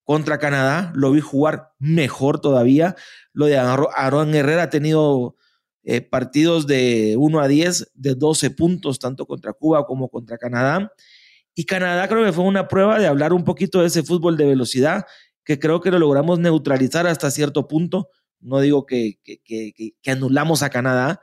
[0.04, 2.98] Contra Canadá lo vi jugar mejor todavía.
[3.32, 5.38] Lo de Aaron Herrera ha tenido
[5.84, 10.92] eh, partidos de 1 a 10, de 12 puntos, tanto contra Cuba como contra Canadá.
[11.56, 14.46] Y Canadá creo que fue una prueba de hablar un poquito de ese fútbol de
[14.46, 15.06] velocidad
[15.46, 18.10] que creo que lo logramos neutralizar hasta cierto punto.
[18.42, 21.22] No digo que, que, anulamos a Canadá,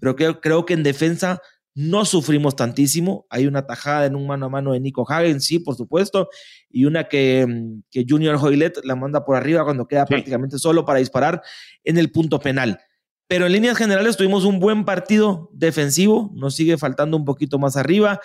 [0.00, 1.40] pero creo, creo que en defensa
[1.74, 3.26] no sufrimos tantísimo.
[3.30, 6.28] Hay una tajada en un mano a mano de Nico Hagen, sí, por supuesto,
[6.70, 10.84] y una que, mm, que Junior Hoylet la manda por arriba cuando queda prácticamente solo
[10.84, 11.42] para disparar
[11.82, 12.78] en el punto penal.
[13.26, 17.76] Pero en líneas generales tuvimos un buen partido defensivo, nos sigue faltando un poquito más
[17.76, 18.20] arriba.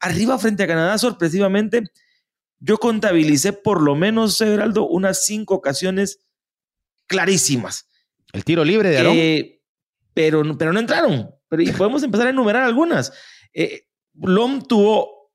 [0.00, 1.82] Arriba frente a Canadá, sorpresivamente,
[2.64, 6.20] yo contabilicé por lo menos, Geraldo, unas cinco ocasiones
[7.06, 7.88] clarísimas.
[8.32, 9.16] El tiro libre de Aarón.
[9.16, 9.60] Eh,
[10.14, 11.30] pero, pero no entraron.
[11.48, 13.12] Pero, y podemos empezar a enumerar algunas.
[13.52, 13.82] Eh,
[14.14, 15.30] Lom tuvo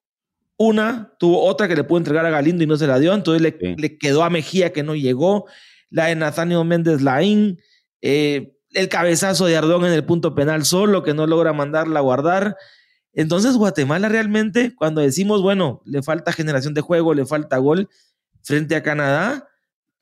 [0.57, 3.41] una, tuvo otra que le pudo entregar a Galindo y no se la dio, entonces
[3.41, 5.45] le, le quedó a Mejía que no llegó.
[5.91, 7.59] La de Nathaniel Méndez Laín.
[8.01, 12.03] Eh, el cabezazo de Ardón en el punto penal solo, que no logra mandarla a
[12.03, 12.57] guardar.
[13.13, 17.89] Entonces, Guatemala realmente, cuando decimos, bueno, le falta generación de juego, le falta gol
[18.43, 19.47] frente a Canadá,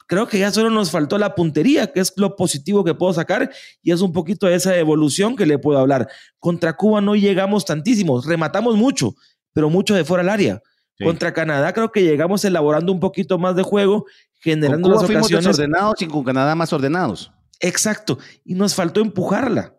[0.07, 3.51] creo que ya solo nos faltó la puntería, que es lo positivo que puedo sacar,
[3.81, 6.07] y es un poquito de esa evolución que le puedo hablar.
[6.39, 9.15] Contra Cuba no llegamos tantísimos, rematamos mucho,
[9.53, 10.61] pero mucho de fuera del área.
[11.03, 14.05] Contra Canadá creo que llegamos elaborando un poquito más de juego,
[14.39, 15.45] generando con Cuba las ocasiones.
[15.45, 17.31] desordenados y con Canadá más ordenados.
[17.59, 18.17] Exacto.
[18.43, 19.75] Y nos faltó empujarla.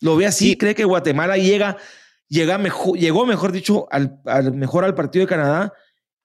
[0.00, 1.76] Lo ve así, cree que Guatemala llega,
[2.32, 4.18] llega mejor, llegó, mejor dicho, al,
[4.54, 5.74] mejor al partido de Canadá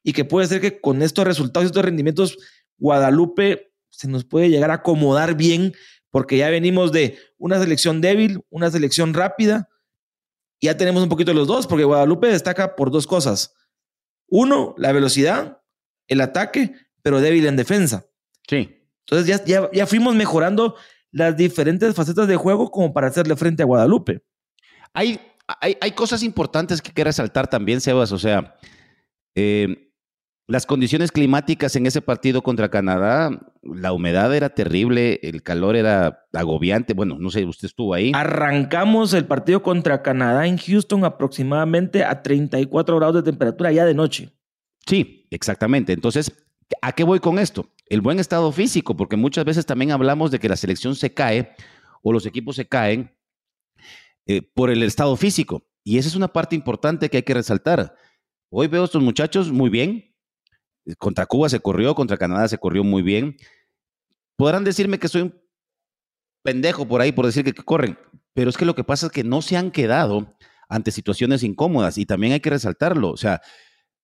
[0.03, 2.37] y que puede ser que con estos resultados y estos rendimientos,
[2.77, 5.73] Guadalupe se nos puede llegar a acomodar bien,
[6.09, 9.67] porque ya venimos de una selección débil, una selección rápida,
[10.59, 13.53] y ya tenemos un poquito de los dos, porque Guadalupe destaca por dos cosas.
[14.27, 15.61] Uno, la velocidad,
[16.07, 18.05] el ataque, pero débil en defensa.
[18.47, 18.81] Sí.
[19.01, 20.75] Entonces ya, ya, ya fuimos mejorando
[21.11, 24.23] las diferentes facetas de juego como para hacerle frente a Guadalupe.
[24.93, 28.11] Hay, hay, hay cosas importantes que quiero resaltar también, Sebas.
[28.11, 28.55] O sea,
[29.35, 29.91] eh,
[30.47, 33.29] las condiciones climáticas en ese partido contra Canadá,
[33.61, 36.93] la humedad era terrible, el calor era agobiante.
[36.93, 38.11] Bueno, no sé, usted estuvo ahí.
[38.15, 43.93] Arrancamos el partido contra Canadá en Houston aproximadamente a 34 grados de temperatura ya de
[43.93, 44.31] noche.
[44.85, 45.93] Sí, exactamente.
[45.93, 46.31] Entonces,
[46.81, 47.69] ¿a qué voy con esto?
[47.89, 51.51] el buen estado físico, porque muchas veces también hablamos de que la selección se cae
[52.01, 53.11] o los equipos se caen
[54.27, 55.67] eh, por el estado físico.
[55.83, 57.95] Y esa es una parte importante que hay que resaltar.
[58.49, 60.13] Hoy veo a estos muchachos muy bien.
[60.97, 63.37] Contra Cuba se corrió, contra Canadá se corrió muy bien.
[64.35, 65.41] Podrán decirme que soy un
[66.43, 67.97] pendejo por ahí por decir que, que corren,
[68.33, 70.37] pero es que lo que pasa es que no se han quedado
[70.69, 73.11] ante situaciones incómodas y también hay que resaltarlo.
[73.11, 73.41] O sea,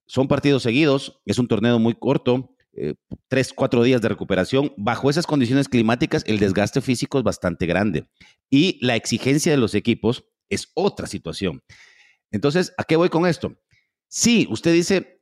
[0.06, 2.96] son partidos seguidos, es un torneo muy corto, eh,
[3.28, 4.74] tres, cuatro días de recuperación.
[4.78, 8.08] Bajo esas condiciones climáticas, el desgaste físico es bastante grande
[8.50, 11.62] y la exigencia de los equipos es otra situación.
[12.32, 13.56] Entonces, ¿a qué voy con esto?
[14.08, 15.22] Sí, usted dice,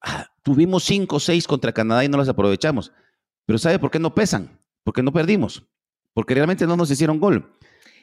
[0.00, 2.92] ah, tuvimos cinco o seis contra Canadá y no las aprovechamos,
[3.44, 4.58] pero ¿sabe por qué no pesan?
[4.84, 5.66] Porque no perdimos,
[6.12, 7.56] porque realmente no nos hicieron gol.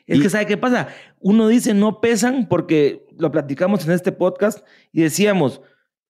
[0.07, 0.89] Es que, ¿sabe qué pasa?
[1.19, 5.61] Uno dice no pesan porque lo platicamos en este podcast y decíamos,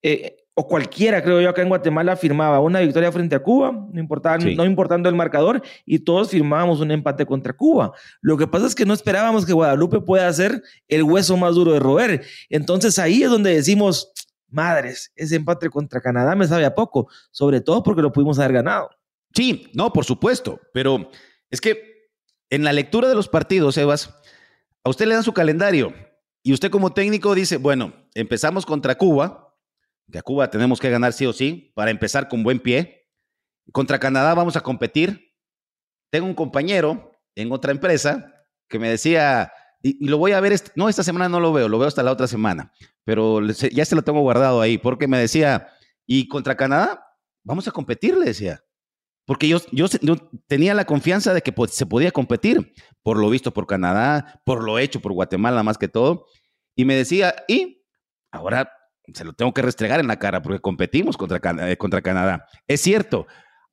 [0.01, 3.99] eh, o cualquiera, creo yo, acá en Guatemala firmaba una victoria frente a Cuba, no,
[3.99, 7.93] importaba, no importando el marcador, y todos firmábamos un empate contra Cuba.
[8.21, 11.73] Lo que pasa es que no esperábamos que Guadalupe pueda ser el hueso más duro
[11.73, 12.23] de roer.
[12.49, 14.11] Entonces ahí es donde decimos,
[14.49, 18.53] madres, ese empate contra Canadá me sabe a poco, sobre todo porque lo pudimos haber
[18.53, 18.91] ganado.
[19.33, 21.09] Sí, no, por supuesto, pero
[21.49, 22.11] es que
[22.51, 24.13] en la lectura de los partidos, Evas,
[24.83, 25.91] a usted le dan su calendario
[26.43, 29.40] y usted como técnico dice, bueno, empezamos contra Cuba,
[30.11, 33.07] que a Cuba tenemos que ganar sí o sí para empezar con buen pie.
[33.71, 35.33] Contra Canadá vamos a competir.
[36.11, 38.33] Tengo un compañero en otra empresa
[38.67, 41.79] que me decía, y, lo voy a ver, no, esta semana no lo veo, lo
[41.79, 42.71] veo hasta la otra semana,
[43.03, 45.67] pero ya se lo tengo guardado ahí, porque me decía,
[46.05, 47.05] y contra Canadá
[47.43, 48.63] vamos a competir, le decía.
[49.25, 49.87] Porque yo, yo,
[50.47, 54.79] tenía la confianza de que se podía competir, por lo visto por Canadá, por lo
[54.79, 56.25] hecho por Guatemala más que todo.
[56.75, 57.85] Y me decía, y
[58.31, 58.73] ahora
[59.13, 62.47] se lo tengo que restregar en la cara porque competimos contra, eh, contra Canadá.
[62.67, 63.27] Es cierto,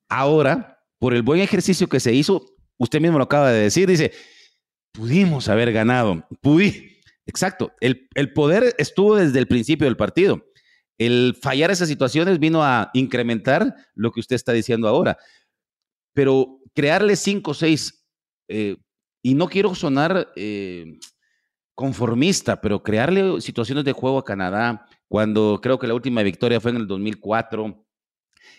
[0.09, 2.45] ahora, por el buen ejercicio que se hizo,
[2.77, 4.11] usted mismo lo acaba de decir, dice,
[4.91, 6.99] pudimos haber ganado, pudí.
[7.25, 10.43] Exacto, el, el poder estuvo desde el principio del partido.
[10.97, 15.17] El fallar esas situaciones vino a incrementar lo que usted está diciendo ahora.
[16.13, 18.05] Pero crearle cinco o seis,
[18.49, 18.77] eh,
[19.23, 20.97] y no quiero sonar eh,
[21.75, 26.71] conformista, pero crearle situaciones de juego a Canadá, cuando creo que la última victoria fue
[26.71, 27.85] en el 2004.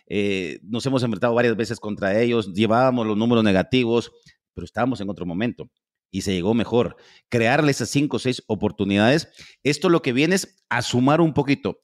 [0.07, 4.13] Eh, nos hemos enfrentado varias veces contra ellos, llevábamos los números negativos,
[4.53, 5.71] pero estábamos en otro momento
[6.11, 6.97] y se llegó mejor.
[7.31, 9.29] Crearle esas cinco o seis oportunidades.
[9.63, 11.81] Esto lo que viene es a sumar un poquito.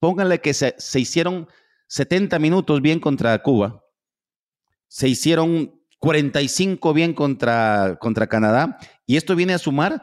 [0.00, 1.46] Pónganle que se, se hicieron
[1.90, 3.82] 70 minutos bien contra Cuba,
[4.86, 10.00] se hicieron 45 bien contra, contra Canadá, y esto viene a sumar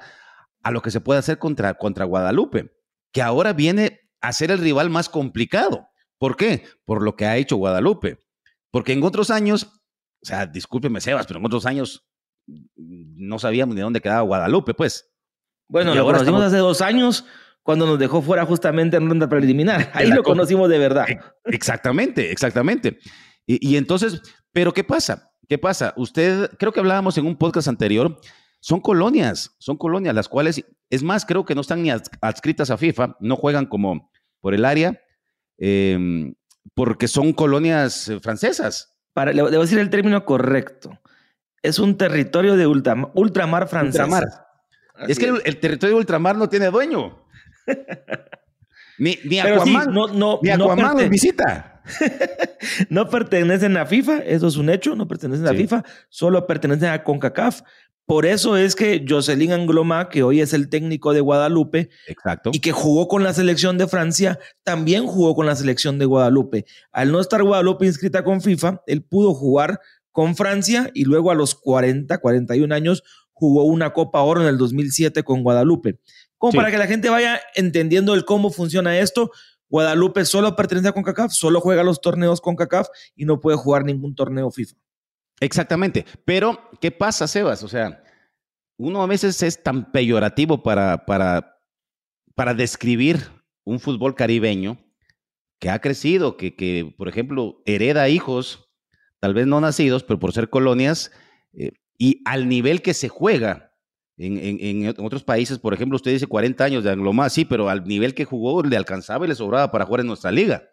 [0.64, 2.77] a lo que se puede hacer contra, contra Guadalupe,
[3.12, 5.88] que ahora viene a ser el rival más complicado.
[6.18, 6.64] ¿Por qué?
[6.86, 8.20] Por lo que ha hecho Guadalupe.
[8.72, 9.64] Porque en otros años,
[10.22, 12.08] o sea, discúlpeme Sebas, pero en otros años
[12.46, 15.12] no sabíamos de dónde quedaba Guadalupe, pues.
[15.68, 17.26] Bueno, lo conocimos hace dos años
[17.62, 19.92] cuando nos dejó fuera justamente en ronda preliminar.
[19.94, 21.06] Ahí lo conocimos de verdad.
[21.46, 23.00] Exactamente, exactamente.
[23.46, 25.32] Y, y, entonces, pero ¿qué pasa?
[25.48, 25.94] ¿Qué pasa?
[25.98, 28.20] Usted, creo que hablábamos en un podcast anterior,
[28.60, 32.78] son colonias, son colonias, las cuales, es más, creo que no están ni adscritas a
[32.78, 35.02] FIFA, no juegan como por el área,
[35.58, 36.36] em,
[36.74, 38.98] porque son colonias eh, francesas.
[39.14, 41.00] Para, le debo decir el término correcto.
[41.64, 44.02] Es un territorio de ultramar francés.
[44.02, 44.26] Ultramar.
[45.08, 47.26] Es que el, territorio de ultramar no tiene dueño.
[49.00, 51.82] ni, ni Aquaman, no, no, ni Aquaman visita.
[52.90, 57.04] no pertenecen a FIFA, eso es un hecho, no pertenecen a FIFA, solo pertenecen a
[57.04, 57.62] CONCACAF.
[58.08, 62.52] Por eso es que Jocelyn Angloma, que hoy es el técnico de Guadalupe, Exacto.
[62.54, 66.66] y que jugó con la selección de Francia, también jugó con la selección de Guadalupe.
[66.94, 69.82] Al no estar Guadalupe inscrita con FIFA, él pudo jugar
[70.14, 74.58] con Francia y luego a los 40, 41 años jugó una Copa Oro en el
[74.58, 76.00] 2007 con Guadalupe.
[76.38, 79.32] Como para que la gente vaya entendiendo el cómo funciona esto,
[79.70, 84.16] Guadalupe solo pertenece a CONCACAF, solo juega los torneos CONCACAF y no puede jugar ningún
[84.16, 84.78] torneo FIFA.
[85.40, 86.06] Exactamente.
[86.26, 87.64] Pero, ¿qué pasa, Sebas?
[87.64, 88.04] O sea,
[88.78, 91.60] uno a veces es tan peyorativo para, para,
[92.36, 93.20] para describir
[93.64, 94.80] un fútbol caribeño
[95.60, 98.70] que ha crecido, que, que, por ejemplo, hereda hijos,
[99.20, 101.12] tal vez no nacidos, pero por ser colonias,
[101.54, 103.68] eh, y al nivel que se juega
[104.18, 107.84] en, en, otros países, por ejemplo, usted dice 40 años de Anglomá, sí, pero al
[107.84, 110.70] nivel que jugó le alcanzaba y le sobraba para jugar en nuestra liga.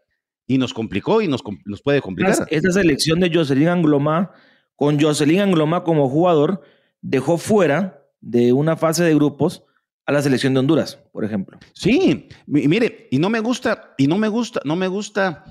[0.47, 2.47] Y nos complicó y nos, nos puede complicar.
[2.51, 4.33] Esa selección de Jocelyn Anglomá
[4.77, 6.63] con Jocelyn Angloma como jugador,
[7.01, 9.65] dejó fuera de una fase de grupos
[10.07, 11.59] a la selección de Honduras, por ejemplo.
[11.73, 15.45] Sí, mire, y no me gusta, y no me gusta, no me gusta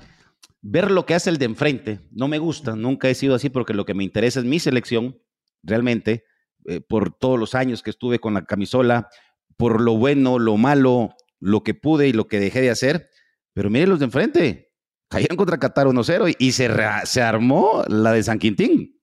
[0.62, 3.74] ver lo que hace el de enfrente, no me gusta, nunca he sido así porque
[3.74, 5.18] lo que me interesa es mi selección,
[5.62, 6.24] realmente,
[6.66, 9.08] eh, por todos los años que estuve con la camisola,
[9.56, 13.10] por lo bueno, lo malo, lo que pude y lo que dejé de hacer,
[13.52, 14.72] pero mire los de enfrente,
[15.08, 16.70] caían contra Qatar 1-0 y, se,
[17.04, 18.93] se armó la de San Quintín.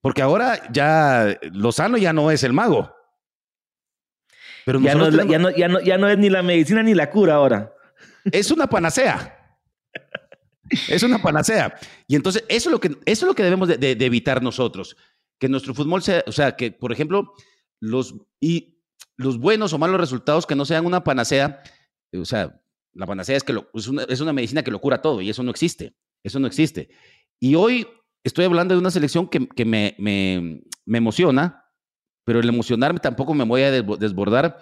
[0.00, 2.94] Porque ahora ya Lozano ya no es el mago.
[4.64, 7.74] Pero ya no, es ya, no, es ni la medicina ni la cura ahora.
[8.30, 9.36] Es una panacea.
[10.88, 11.78] es una panacea.
[12.06, 14.96] Y entonces, eso es lo que, eso es lo que debemos de, evitar nosotros.
[15.38, 17.32] Que nuestro fútbol sea, o sea, que, por ejemplo,
[17.80, 18.78] los, y
[19.16, 21.62] los buenos o malos resultados que no sean una panacea,
[22.12, 22.60] o sea,
[22.92, 25.42] la panacea es que es, una, es una medicina que lo cura todo y eso
[25.42, 25.94] no existe.
[26.22, 26.90] Eso no existe.
[27.38, 27.86] Y hoy
[28.24, 31.64] estoy hablando de una selección que, me, emociona,
[32.24, 34.60] pero el emocionarme tampoco me voy a desbordar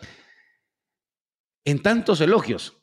[1.65, 2.79] en tantos elogios.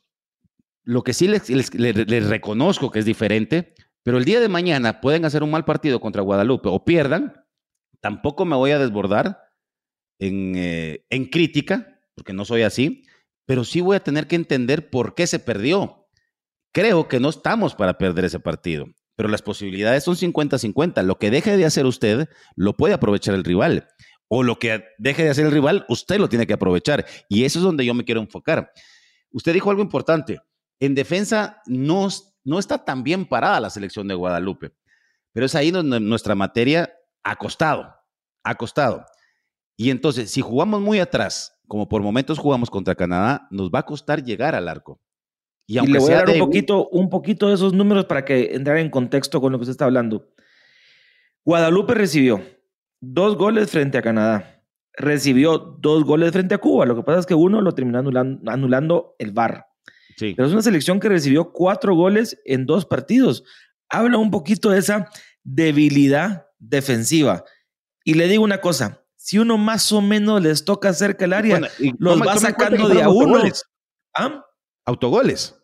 [0.84, 5.24] Lo que sí les, les, reconozco que es diferente, pero el día de mañana pueden
[5.24, 7.44] hacer un mal partido contra Guadalupe o pierdan,
[8.00, 9.40] tampoco me voy a desbordar
[10.20, 13.04] en, eh, en crítica, porque no soy así,
[13.46, 16.08] pero sí voy a tener que entender por qué se perdió.
[16.72, 21.02] Creo que no estamos para perder ese partido pero las posibilidades son 50-50.
[21.02, 23.88] Lo que deje de hacer usted, lo puede aprovechar el rival.
[24.28, 27.06] O lo que deje de hacer el rival, usted lo tiene que aprovechar.
[27.28, 28.72] Y eso es donde yo me quiero enfocar.
[29.30, 30.38] Usted dijo algo importante.
[30.78, 32.08] En defensa no,
[32.44, 34.74] no está tan bien parada la selección de Guadalupe,
[35.32, 36.92] pero es ahí donde nuestra materia
[37.24, 37.94] ha costado,
[38.44, 39.06] ha costado.
[39.76, 43.86] Y entonces, si jugamos muy atrás, como por momentos jugamos contra Canadá, nos va a
[43.86, 45.00] costar llegar al arco.
[45.66, 48.78] Y, le voy a dar un poquito, un poquito de esos números para que entrar
[48.78, 50.28] en contexto con lo que usted está hablando.
[51.44, 52.40] Guadalupe recibió
[53.00, 54.62] dos goles frente a Canadá.
[54.92, 56.86] Recibió dos goles frente a Cuba.
[56.86, 59.66] Lo que pasa es que uno lo terminó anulando, el VAR.
[60.16, 60.34] Sí.
[60.34, 63.44] Pero es una selección que recibió cuatro goles en dos partidos.
[63.88, 65.10] Habla un poquito de esa
[65.42, 67.44] debilidad defensiva.
[68.04, 71.60] Y le digo una cosa, si uno más o menos les toca cerca el área,
[71.98, 73.42] los va sacando de a uno.
[74.14, 74.44] ¿Ah?
[74.84, 75.55] Autogoles.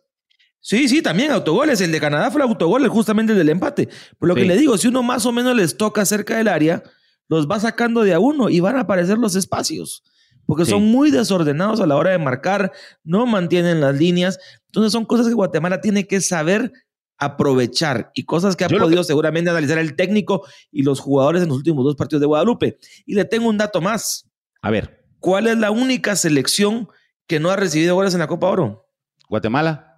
[0.62, 1.80] Sí, sí, también autogoles.
[1.80, 3.88] El de Canadá fue el autogol, justamente el del empate.
[4.18, 6.84] Por lo que le digo, si uno más o menos les toca cerca del área,
[7.28, 10.04] los va sacando de a uno y van a aparecer los espacios.
[10.46, 14.38] Porque son muy desordenados a la hora de marcar, no mantienen las líneas.
[14.66, 16.72] Entonces son cosas que Guatemala tiene que saber
[17.18, 21.58] aprovechar y cosas que ha podido seguramente analizar el técnico y los jugadores en los
[21.58, 22.78] últimos dos partidos de Guadalupe.
[23.04, 24.30] Y le tengo un dato más.
[24.60, 25.04] A ver.
[25.18, 26.88] ¿Cuál es la única selección
[27.26, 28.88] que no ha recibido goles en la Copa Oro?
[29.28, 29.91] Guatemala.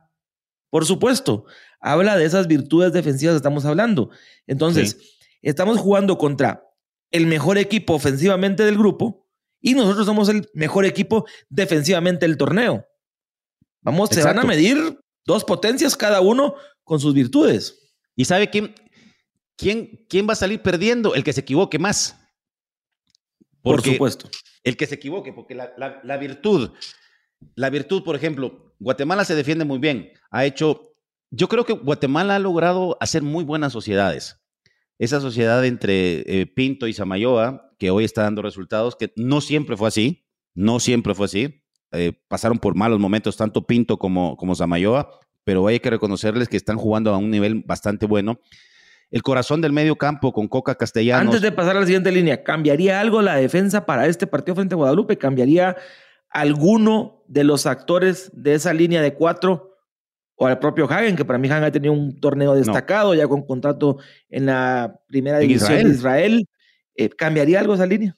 [0.74, 1.44] Por supuesto,
[1.78, 4.10] habla de esas virtudes defensivas que estamos hablando.
[4.48, 6.68] Entonces, estamos jugando contra
[7.12, 12.84] el mejor equipo ofensivamente del grupo y nosotros somos el mejor equipo defensivamente del torneo.
[13.82, 17.94] Vamos, se van a medir dos potencias cada uno con sus virtudes.
[18.16, 18.74] ¿Y sabe quién,
[19.56, 21.14] quién, quién va a salir perdiendo?
[21.14, 22.18] El que se equivoque más.
[23.62, 24.28] por supuesto.
[24.64, 25.72] El que se equivoque, porque la,
[26.02, 26.72] la virtud,
[27.54, 30.10] la virtud, por ejemplo, Guatemala se defiende muy bien.
[30.30, 30.94] Ha hecho,
[31.30, 34.40] yo creo que Guatemala ha logrado hacer muy buenas sociedades.
[34.98, 39.76] Esa sociedad entre eh, Pinto y Samayoa, que hoy está dando resultados, que no siempre
[39.76, 41.64] fue así, no siempre fue así.
[41.92, 45.08] Eh, pasaron por malos momentos tanto Pinto como, como Samayoa,
[45.44, 48.40] pero hay que reconocerles que están jugando a un nivel bastante bueno.
[49.10, 51.26] El corazón del medio campo con Coca Castellanos.
[51.26, 54.74] Antes de pasar a la siguiente línea, ¿cambiaría algo la defensa para este partido frente
[54.74, 55.18] a Guadalupe?
[55.18, 55.76] ¿Cambiaría
[56.30, 59.74] alguno de los actores de esa línea de cuatro?
[60.36, 63.46] o al propio Hagen, que para mí Hagen ha tenido un torneo destacado, ya con
[63.46, 63.98] contrato
[64.28, 66.48] en la primera división de Israel.
[66.96, 68.16] Eh, ¿Cambiaría algo esa línea?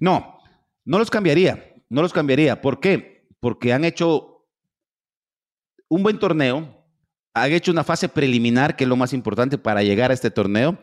[0.00, 0.38] No,
[0.84, 2.60] no los cambiaría, no los cambiaría.
[2.60, 3.26] ¿Por qué?
[3.40, 4.46] Porque han hecho
[5.88, 6.86] un buen torneo,
[7.34, 10.78] han hecho una fase preliminar, que es lo más importante para llegar a este torneo.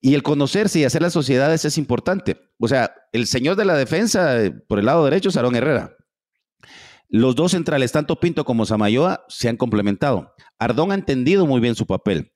[0.00, 2.36] Y el conocerse y hacer las sociedades es importante.
[2.58, 5.96] O sea, el señor de la defensa, eh, por el lado derecho, es Aarón Herrera.
[7.08, 10.34] Los dos centrales, tanto Pinto como Samayoa, se han complementado.
[10.58, 12.32] Ardón ha entendido muy bien su papel.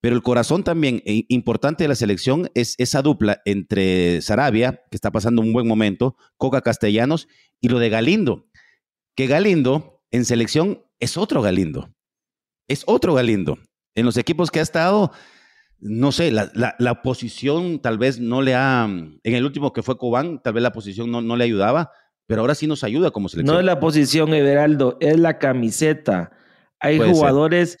[0.00, 5.10] Pero el corazón también importante de la selección es esa dupla entre Sarabia, que está
[5.10, 7.26] pasando un buen momento, Coca Castellanos,
[7.60, 8.46] y lo de Galindo.
[9.16, 11.92] Que Galindo en selección es otro Galindo.
[12.68, 13.58] Es otro Galindo.
[13.96, 15.10] En los equipos que ha estado,
[15.80, 18.84] no sé, la, posición tal vez no le ha.
[18.84, 21.90] En el último que fue Cobán, tal vez la posición no, no le ayudaba,
[22.28, 23.54] pero ahora sí nos ayuda como selección.
[23.54, 26.30] No es la posición, Everaldo, es la camiseta.
[26.78, 27.78] Hay jugadores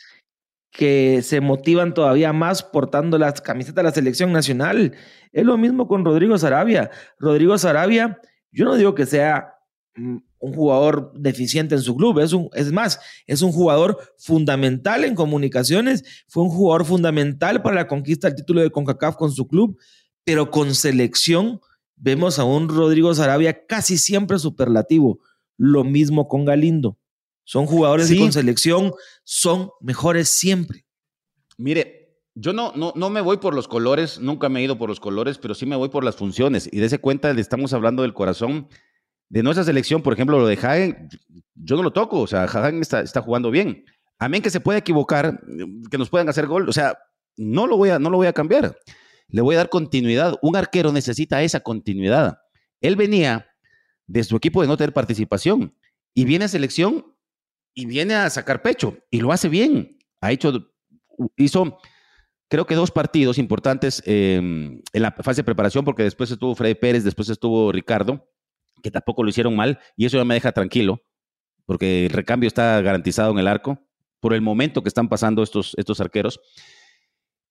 [0.70, 4.94] que se motivan todavía más portando las camisetas de la selección nacional.
[5.32, 6.90] Es lo mismo con Rodrigo Sarabia.
[7.18, 8.20] Rodrigo Sarabia,
[8.50, 9.52] yo no digo que sea
[9.94, 15.04] mm, un jugador deficiente en su club, es, un, es más, es un jugador fundamental
[15.04, 19.46] en comunicaciones, fue un jugador fundamental para la conquista del título de CONCACAF con su
[19.46, 19.78] club,
[20.24, 21.60] pero con selección
[21.98, 25.20] vemos a un Rodrigo Sarabia casi siempre superlativo.
[25.56, 26.98] Lo mismo con Galindo.
[27.44, 28.92] Son jugadores con selección
[29.24, 30.84] son mejores siempre.
[31.56, 34.88] Mire, yo no, no, no me voy por los colores, nunca me he ido por
[34.88, 36.68] los colores, pero sí me voy por las funciones.
[36.70, 38.68] Y de ese cuenta le estamos hablando del corazón
[39.28, 40.02] de nuestra selección.
[40.02, 41.08] Por ejemplo, lo de Hagen,
[41.54, 42.20] yo no lo toco.
[42.20, 43.84] O sea, Hagen está, está jugando bien.
[44.18, 45.40] A mí que se puede equivocar,
[45.90, 46.68] que nos puedan hacer gol.
[46.68, 46.98] O sea,
[47.36, 48.76] no lo voy a, no lo voy a cambiar.
[49.28, 50.38] Le voy a dar continuidad.
[50.42, 52.38] Un arquero necesita esa continuidad.
[52.80, 53.46] Él venía
[54.06, 55.76] de su equipo de no tener participación
[56.14, 57.14] y viene a selección
[57.74, 59.98] y viene a sacar pecho y lo hace bien.
[60.20, 60.72] Ha hecho,
[61.36, 61.78] hizo,
[62.48, 66.74] creo que dos partidos importantes em, en la fase de preparación, porque después estuvo Freddy
[66.74, 68.28] Pérez, después estuvo Ricardo,
[68.82, 71.04] que tampoco lo hicieron mal, y eso ya me deja tranquilo,
[71.66, 73.86] porque el recambio está garantizado en el arco
[74.20, 76.40] por el momento que están pasando estos, estos arqueros.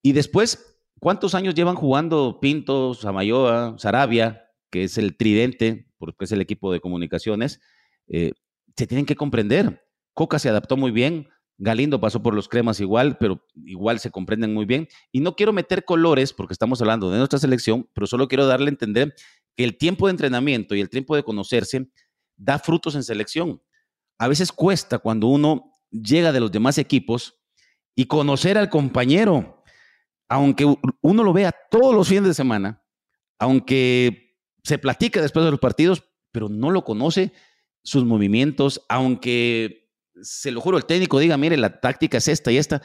[0.01, 6.31] Y después, ¿cuántos años llevan jugando Pinto, Samayoa, Sarabia, que es el tridente, porque es
[6.31, 7.59] el equipo de comunicaciones?
[8.07, 8.31] Eh,
[8.75, 9.83] se tienen que comprender.
[10.13, 11.29] Coca se adaptó muy bien,
[11.59, 14.87] Galindo pasó por los cremas igual, pero igual se comprenden muy bien.
[15.11, 18.67] Y no quiero meter colores porque estamos hablando de nuestra selección, pero solo quiero darle
[18.67, 19.15] a entender
[19.55, 21.89] que el tiempo de entrenamiento y el tiempo de conocerse
[22.35, 23.61] da frutos en selección.
[24.19, 27.39] A veces cuesta cuando uno llega de los demás equipos
[27.95, 29.56] y conocer al compañero,
[30.29, 30.65] aunque
[31.01, 32.83] uno lo vea todos los fines de semana,
[33.39, 37.33] aunque se platique después de los partidos, pero no lo conoce,
[37.83, 39.89] sus movimientos, aunque
[40.21, 42.81] se lo juro, el técnico diga, mire, la táctica es esta y esta.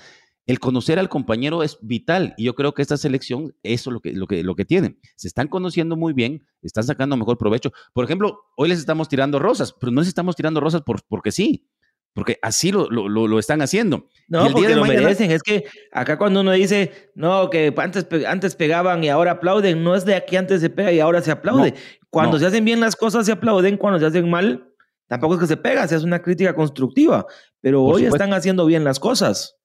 [0.47, 4.01] El conocer al compañero es vital y yo creo que esta selección, eso es lo
[4.01, 4.99] que, lo que, lo que tiene.
[5.17, 7.73] Se están conociendo muy bien, están sacando mejor provecho.
[7.93, 11.33] Por ejemplo, hoy les estamos tirando rosas, pero no les estamos tirando rosas por, porque
[11.33, 11.69] sí,
[12.15, 14.09] porque así lo, lo, lo, están haciendo.
[14.29, 15.31] No, porque lo merecen.
[15.31, 19.95] Es que acá cuando uno dice, no, que antes, antes pegaban y ahora aplauden, no
[19.95, 21.75] es de aquí antes se pega y ahora se aplaude.
[22.11, 24.73] cuando se hacen bien las cosas se aplauden, cuando se hacen mal
[25.13, 27.27] Tampoco es que se pega, se hace una crítica constructiva,
[27.61, 29.59] pero hoy están haciendo bien las cosas.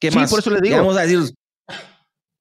[0.00, 0.78] ¿Qué sí, por eso le digo.
[0.78, 1.18] Vamos a decir,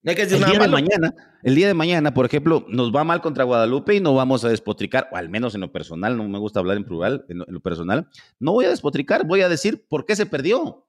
[0.09, 3.03] hay que decir el día de mañana, el día de mañana, por ejemplo, nos va
[3.03, 6.27] mal contra Guadalupe y no vamos a despotricar, o al menos en lo personal, no
[6.27, 8.07] me gusta hablar en plural, en lo, personal,
[8.39, 10.87] no voy a despotricar, voy a decir por qué se perdió.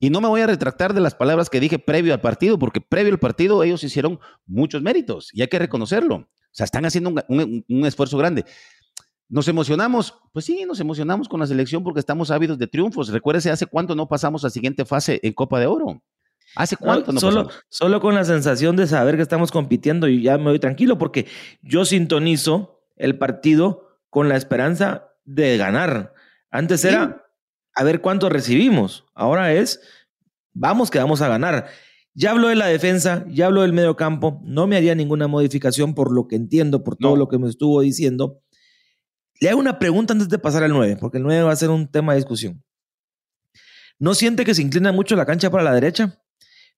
[0.00, 2.80] Y no me voy a retractar de las palabras que dije previo al partido, porque
[2.80, 6.14] previo al partido ellos hicieron muchos méritos y hay que reconocerlo.
[6.16, 8.44] O sea, están haciendo un esfuerzo grande.
[9.28, 10.14] ¿Nos emocionamos?
[10.32, 13.08] Pues sí, nos emocionamos con la selección porque estamos ávidos de triunfos.
[13.08, 16.02] Recuérdese, ¿hace cuánto no pasamos a siguiente fase en Copa de Oro?
[16.56, 20.38] ¿Hace cuánto no, solo, Solo con la sensación de saber que estamos compitiendo y ya
[20.38, 21.26] me voy tranquilo porque
[21.62, 26.14] yo sintonizo el partido con la esperanza de ganar.
[26.50, 27.26] Antes era
[27.74, 29.04] a ver cuánto recibimos.
[29.14, 29.80] Ahora es,
[30.52, 31.68] vamos que vamos a ganar.
[32.14, 34.40] Ya hablo de la defensa, ya hablo del medio campo.
[34.42, 37.80] No me haría ninguna modificación por lo que entiendo, por todo lo que me estuvo
[37.80, 38.42] diciendo.
[39.40, 41.70] Le hago una pregunta antes de pasar al 9, porque el 9 va a ser
[41.70, 42.64] un tema de discusión.
[44.00, 46.20] ¿No siente que se inclina mucho la cancha para la derecha?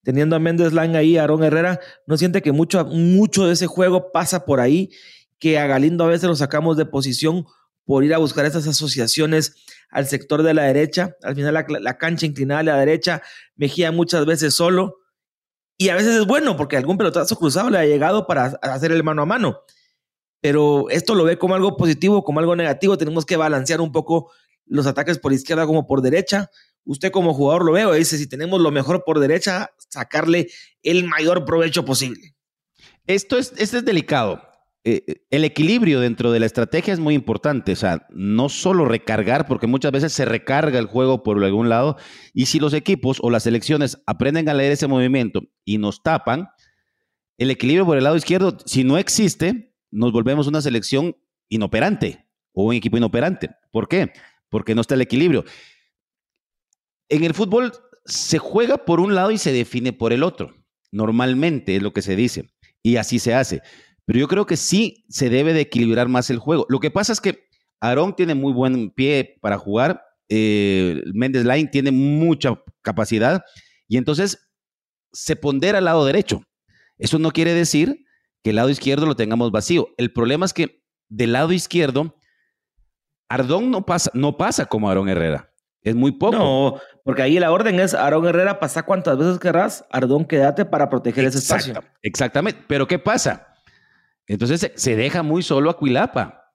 [0.02, 3.66] Teniendo a Méndez Lang ahí, a Aaron Herrera, ¿no siente que mucho, mucho de ese
[3.66, 4.90] juego pasa por ahí?
[5.38, 7.46] Que a Galindo a veces lo sacamos de posición
[7.84, 9.56] por ir a buscar esas asociaciones
[9.90, 11.16] al sector de la derecha.
[11.22, 13.22] Al final la, cancha inclinada a la derecha,
[13.56, 14.98] Mejía muchas veces solo.
[15.76, 19.02] Y a veces es bueno porque algún pelotazo cruzado le ha llegado para hacer el
[19.02, 19.60] mano a mano.
[20.40, 22.96] Pero esto lo ve como algo positivo, como algo negativo.
[22.96, 24.30] Tenemos que balancear un poco
[24.66, 26.50] los ataques por izquierda como por derecha.
[26.84, 30.48] Usted como jugador lo veo, dice, si tenemos lo mejor por derecha, sacarle
[30.82, 32.34] el mayor provecho posible.
[33.06, 34.40] Esto es, es delicado
[34.82, 37.72] eh, el equilibrio dentro de la estrategia es muy importante.
[37.72, 41.96] O sea, no solo recargar, porque muchas veces se recarga el juego por algún lado.
[42.32, 46.48] Y si los equipos o las selecciones aprenden a leer ese movimiento y nos tapan,
[47.36, 51.16] el equilibrio por el lado izquierdo, si no existe, nos volvemos una selección
[51.48, 53.50] inoperante o un equipo inoperante.
[53.70, 54.12] ¿Por qué?
[54.48, 55.44] Porque no está el equilibrio.
[57.10, 57.72] En el fútbol
[58.06, 60.54] se juega por un lado y se define por el otro.
[60.90, 62.50] Normalmente es lo que se dice.
[62.82, 63.60] Y así se hace.
[64.06, 66.66] Pero yo creo que sí se debe de equilibrar más el juego.
[66.68, 67.44] Lo que pasa es que
[67.80, 73.42] Aarón tiene muy buen pie para jugar, eh, Méndez Line tiene mucha capacidad
[73.88, 74.50] y entonces
[75.12, 76.42] se pondera al lado derecho.
[76.98, 78.04] Eso no quiere decir
[78.42, 79.88] que el lado izquierdo lo tengamos vacío.
[79.96, 82.16] El problema es que del lado izquierdo,
[83.28, 85.52] Ardón no pasa, no pasa como Aarón Herrera.
[85.82, 86.36] Es muy poco.
[86.36, 86.80] No,
[87.10, 91.24] porque ahí la orden es Aarón Herrera, pasa cuantas veces querrás, Ardón quédate para proteger
[91.24, 91.74] ese espacio.
[92.02, 92.62] Exactamente.
[92.68, 93.48] Pero ¿qué pasa?
[94.28, 96.52] Entonces se deja muy solo a Cuilapa.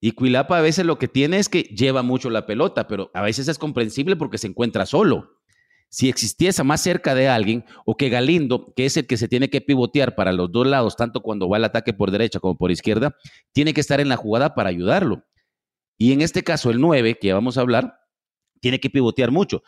[0.00, 3.22] Y Cuilapa a veces lo que tiene es que lleva mucho la pelota, pero a
[3.22, 5.40] veces es comprensible porque se encuentra solo.
[5.88, 9.50] Si existiese más cerca de alguien, o que Galindo, que es el que se tiene
[9.50, 12.70] que pivotear para los dos lados, tanto cuando va al ataque por derecha como por
[12.70, 13.16] izquierda,
[13.50, 15.24] tiene que estar en la jugada para ayudarlo.
[15.98, 17.99] Y en este caso, el 9, que ya vamos a hablar,
[18.60, 19.62] tiene que pivotear mucho.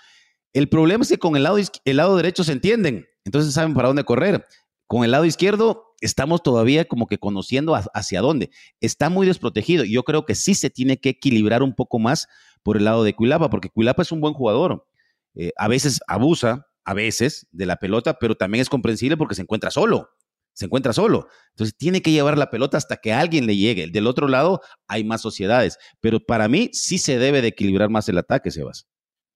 [0.52, 3.88] El problema es que con el lado, el lado derecho se entienden, entonces saben para
[3.88, 4.46] dónde correr.
[4.86, 8.50] Con el lado izquierdo estamos todavía como que conociendo hacia dónde.
[8.80, 9.84] Está muy desprotegido.
[9.84, 12.28] Yo creo que sí se tiene que equilibrar un poco más
[12.62, 14.86] por el lado de Cuilapa, porque Cuilapa es un buen jugador.
[15.34, 19.42] Eh, a veces abusa, a veces, de la pelota, pero también es comprensible porque se
[19.42, 20.10] encuentra solo.
[20.52, 21.28] Se encuentra solo.
[21.50, 23.88] Entonces tiene que llevar la pelota hasta que alguien le llegue.
[23.88, 25.78] Del otro lado hay más sociedades.
[26.00, 28.86] Pero para mí sí se debe de equilibrar más el ataque, Sebas.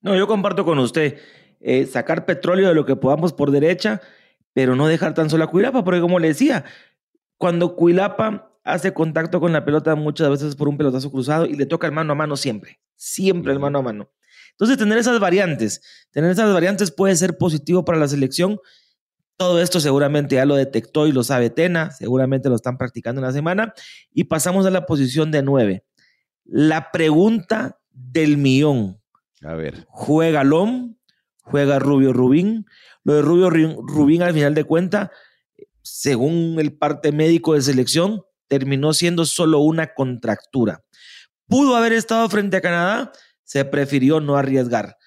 [0.01, 1.19] No, yo comparto con usted.
[1.59, 4.01] Eh, sacar petróleo de lo que podamos por derecha
[4.57, 6.65] pero no dejar tan solo a Cuilapa, porque como le decía,
[7.37, 11.67] cuando Cuilapa hace contacto con la pelota muchas veces por un pelotazo cruzado y le
[11.67, 14.09] toca el mano a mano siempre, siempre el mano a mano.
[14.53, 18.59] Entonces, tener esas variantes, tener esas variantes puede ser positivo para la selección.
[19.37, 23.27] Todo esto seguramente ya lo detectó y lo sabe Tena, seguramente lo están practicando en
[23.27, 23.73] la semana.
[24.11, 25.85] Y pasamos a la posición de nueve.
[26.43, 28.99] La pregunta del millón.
[29.43, 29.85] A ver.
[29.89, 30.95] ¿Juega Lom?
[31.43, 32.65] ¿Juega Rubio Rubín?
[33.03, 35.09] Lo de Rubio Rubín, al final de cuentas,
[35.81, 40.83] según el parte médico de selección, terminó siendo solo una contractura.
[41.47, 43.11] Pudo haber estado frente a Canadá,
[43.43, 44.97] se prefirió no arriesgar.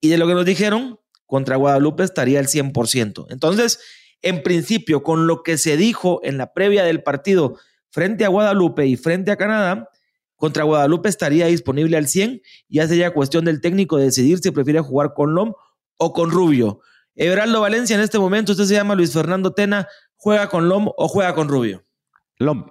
[0.00, 3.26] Y de lo que nos dijeron, contra Guadalupe estaría al 100%.
[3.30, 3.80] Entonces,
[4.22, 7.58] en principio, con lo que se dijo en la previa del partido
[7.90, 9.90] frente a Guadalupe y frente a Canadá,
[10.36, 14.80] contra Guadalupe estaría disponible al 100 y ya sería cuestión del técnico decidir si prefiere
[14.80, 15.52] jugar con Lom
[15.98, 16.80] o con Rubio.
[17.14, 21.08] Everaldo Valencia en este momento, usted se llama Luis Fernando Tena, ¿juega con Lom o
[21.08, 21.84] juega con Rubio?
[22.38, 22.66] Lom.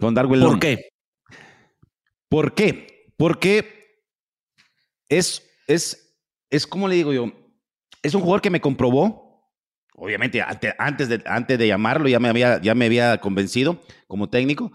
[0.00, 0.50] Con Darwin Lom.
[0.50, 0.90] ¿Por qué?
[2.28, 3.12] ¿Por qué?
[3.16, 4.04] Porque
[5.08, 6.07] es, es,
[6.50, 7.32] es como le digo yo,
[8.02, 9.50] es un jugador que me comprobó,
[9.94, 14.72] obviamente antes de, antes de llamarlo ya me había, ya me había convencido como técnico,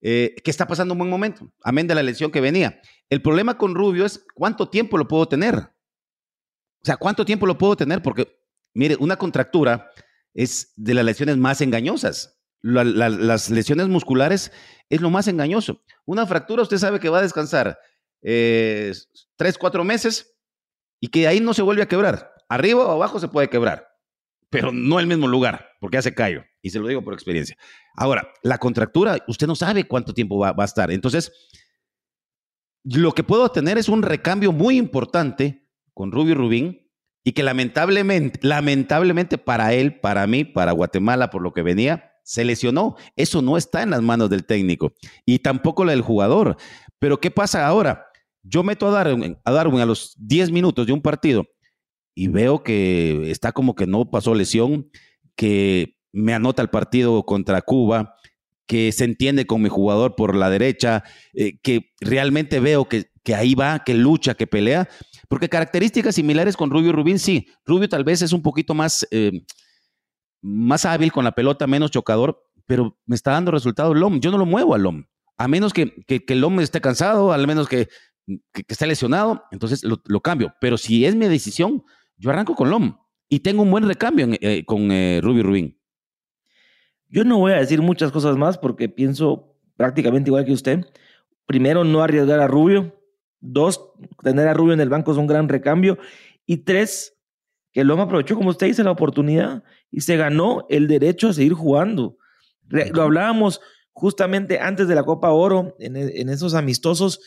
[0.00, 2.80] eh, que está pasando un buen momento, amén de la lesión que venía.
[3.08, 5.54] El problema con Rubio es cuánto tiempo lo puedo tener.
[5.54, 8.02] O sea, ¿cuánto tiempo lo puedo tener?
[8.02, 8.36] Porque,
[8.74, 9.90] mire, una contractura
[10.34, 12.40] es de las lesiones más engañosas.
[12.62, 14.50] las lesiones musculares
[14.88, 15.82] es lo más engañoso.
[16.04, 17.78] Una fractura, usted sabe que va a descansar
[18.22, 18.92] eh,
[19.36, 20.31] tres, cuatro meses
[21.02, 22.32] y que ahí no se vuelve a quebrar.
[22.48, 23.88] Arriba o abajo se puede quebrar,
[24.48, 26.44] pero no el mismo lugar, porque hace callo.
[26.62, 27.56] Y se lo digo por experiencia.
[27.96, 30.92] Ahora, la contractura, usted no sabe cuánto tiempo va, va a estar.
[30.92, 31.32] Entonces,
[32.84, 36.88] lo que puedo tener es un recambio muy importante con Rubio Rubín
[37.24, 42.44] y que lamentablemente, lamentablemente para él, para mí, para Guatemala, por lo que venía, se
[42.44, 42.94] lesionó.
[43.16, 44.92] Eso no está en las manos del técnico
[45.26, 46.56] y tampoco la del jugador.
[47.00, 48.06] Pero ¿qué pasa ahora?
[48.42, 51.46] Yo meto a Darwin, a Darwin a los 10 minutos de un partido
[52.14, 54.90] y veo que está como que no pasó lesión,
[55.36, 58.16] que me anota el partido contra Cuba,
[58.66, 63.34] que se entiende con mi jugador por la derecha, eh, que realmente veo que, que,
[63.34, 64.88] ahí va, que lucha, que pelea,
[65.28, 69.44] porque características similares con Rubio Rubín, sí, Rubio tal vez es un poquito más, eh,
[70.42, 74.38] más hábil con la pelota, menos chocador, pero me está dando resultado LOM, yo no
[74.38, 75.04] lo muevo al LOM,
[75.38, 77.88] a menos que, que, que el LOM esté cansado, al menos que,
[78.26, 81.84] que, esté lesionado, entonces lo, lo, cambio, pero si es mi decisión,
[82.16, 82.96] yo arranco con LOM
[83.28, 85.78] y tengo un buen recambio en, eh, con eh, Rubio Rubín.
[87.08, 90.86] Yo no voy a decir muchas cosas más porque pienso prácticamente igual que usted.
[91.46, 92.98] Primero, no arriesgar a Rubio.
[93.40, 93.92] Dos,
[94.22, 95.98] tener a Rubio en el banco es un gran recambio.
[96.46, 97.18] Y tres,
[97.72, 101.54] que Loma aprovechó, como usted dice, la oportunidad y se ganó el derecho a seguir
[101.54, 102.18] jugando.
[102.68, 103.60] Lo hablábamos
[103.92, 107.20] justamente antes de la Copa Oro, en, en esos amistosos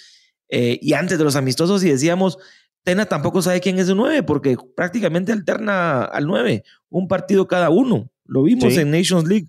[0.49, 2.37] eh, y antes de los amistosos, y decíamos,
[2.83, 7.69] Tena tampoco sabe quién es el 9 porque prácticamente alterna al 9, un partido cada
[7.69, 8.11] uno.
[8.25, 8.79] Lo vimos sí.
[8.79, 9.47] en Nations League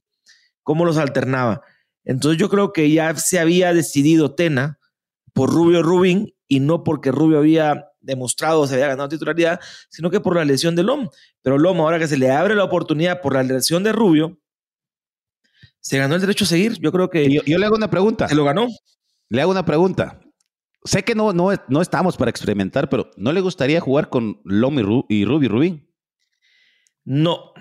[0.66, 1.62] cómo los alternaba.
[2.04, 4.80] Entonces yo creo que ya se había decidido Tena
[5.32, 10.20] por Rubio Rubin y no porque Rubio había demostrado se había ganado titularidad, sino que
[10.20, 11.08] por la lesión de Lom.
[11.42, 14.38] Pero Lom, ahora que se le abre la oportunidad por la lesión de Rubio,
[15.78, 16.78] se ganó el derecho a seguir.
[16.80, 17.32] Yo creo que.
[17.32, 18.28] Yo, yo le hago una pregunta.
[18.28, 18.66] Se lo ganó.
[19.28, 20.20] Le hago una pregunta.
[20.86, 24.78] Sé que no, no, no estamos para experimentar, pero ¿no le gustaría jugar con Lom
[24.78, 25.90] y, Ru, y Rubin?
[27.04, 27.52] No.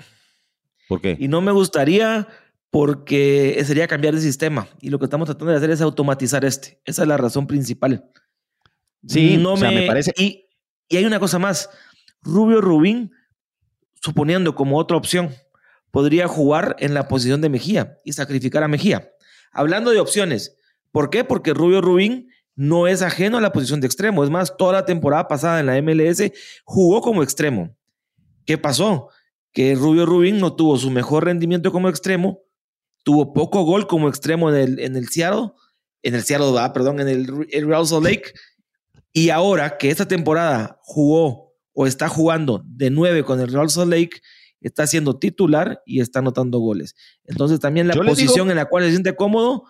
[0.88, 1.18] ¿Por qué?
[1.20, 2.28] Y no me gustaría
[2.70, 4.68] porque sería cambiar de sistema.
[4.80, 6.82] Y lo que estamos tratando de hacer es automatizar este.
[6.86, 8.12] Esa es la razón principal.
[9.08, 10.14] Sí, no o sea, me, me, parece.
[10.18, 10.48] Y,
[10.88, 11.70] y, hay una cosa más.
[12.22, 13.12] Rubio Rubín,
[14.02, 15.32] suponiendo como otra opción,
[15.90, 19.12] podría jugar en la posición de Mejía y sacrificar a Mejía.
[19.52, 20.58] Hablando de opciones,
[20.92, 21.24] ¿por qué?
[21.24, 24.24] Porque Rubio Rubín no es ajeno a la posición de extremo.
[24.24, 26.32] Es más, toda la temporada pasada en la MLS
[26.64, 27.76] jugó como extremo.
[28.46, 29.10] ¿Qué pasó?
[29.52, 32.46] Que Rubio Rubín no tuvo su mejor rendimiento como extremo
[33.06, 35.52] tuvo poco gol como extremo en el, en el Seattle,
[36.02, 38.34] en el Seattle, ah, perdón, en el, el Real Salt Lake.
[39.14, 43.92] Y ahora que esta temporada jugó o está jugando de nueve con el Real Salt
[43.92, 44.22] Lake,
[44.60, 46.96] está siendo titular y está anotando goles.
[47.26, 49.66] Entonces también la Yo posición digo, en la cual se siente cómodo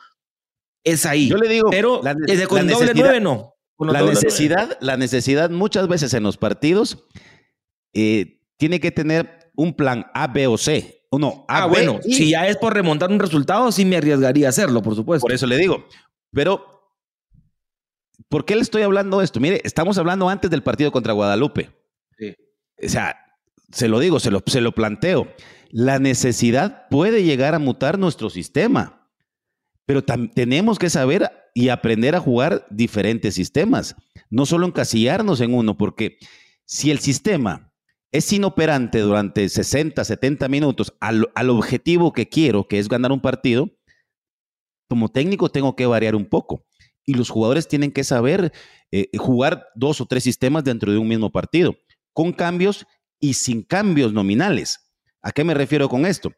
[0.86, 1.28] es ahí.
[1.28, 3.56] Yo le digo, pero la, desde con la doble nueve no.
[3.76, 7.06] Con la necesidad, la necesidad muchas veces en los partidos
[7.94, 11.02] eh, tiene que tener un plan A, B o C.
[11.12, 12.14] Uno, A, ah, B, bueno, y...
[12.14, 15.26] si ya es por remontar un resultado, sí me arriesgaría a hacerlo, por supuesto.
[15.26, 15.86] Por eso le digo.
[16.32, 16.66] Pero,
[18.30, 19.42] ¿por qué le estoy hablando esto?
[19.42, 21.72] Mire, estamos hablando antes del partido contra Guadalupe.
[22.18, 22.34] Sí.
[22.82, 23.18] O sea,
[23.72, 25.28] se lo digo, se lo, se lo planteo.
[25.70, 28.95] La necesidad puede llegar a mutar nuestro sistema,
[29.86, 33.96] pero tenemos que saber y aprender a jugar diferentes sistemas,
[34.30, 36.18] no solo encasillarnos en uno, porque
[36.66, 37.72] si el sistema
[38.12, 43.70] es inoperante durante 60, 70 minutos al, objetivo que quiero, que es ganar un partido,
[44.88, 46.66] como técnico tengo que variar un poco.
[47.06, 48.52] Y los jugadores tienen que saber
[48.92, 51.76] eh, jugar dos o tres sistemas dentro de un mismo partido,
[52.14, 52.86] con cambios
[53.20, 54.94] y sin cambios nominales.
[55.22, 56.32] ¿A qué me refiero con esto?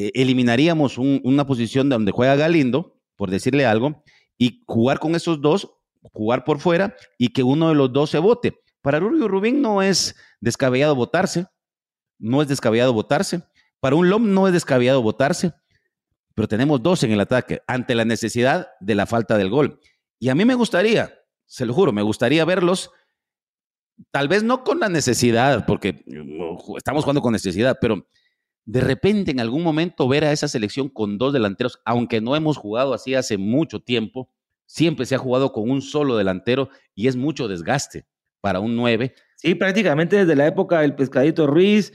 [0.00, 4.02] Eh, eliminaríamos un, una posición donde juega Galindo, por decirle algo,
[4.38, 5.74] y jugar con esos dos,
[6.14, 8.62] jugar por fuera y que uno de los dos se vote.
[8.80, 11.48] Para Rubio Rubín no es descabellado votarse,
[12.18, 13.42] no es descabellado votarse.
[13.78, 15.52] Para un LOM no es descabellado votarse,
[16.34, 19.80] pero tenemos dos en el ataque ante la necesidad de la falta del gol.
[20.18, 21.12] Y a mí me gustaría,
[21.44, 22.90] se lo juro, me gustaría verlos,
[24.10, 28.06] tal vez no con la necesidad, porque uh, estamos jugando con necesidad, pero
[28.70, 32.56] de repente en algún momento ver a esa selección con dos delanteros, aunque no hemos
[32.56, 34.30] jugado así hace mucho tiempo,
[34.64, 38.06] siempre se ha jugado con un solo delantero y es mucho desgaste
[38.40, 39.12] para un 9.
[39.34, 41.92] Sí, prácticamente desde la época del Pescadito Ruiz,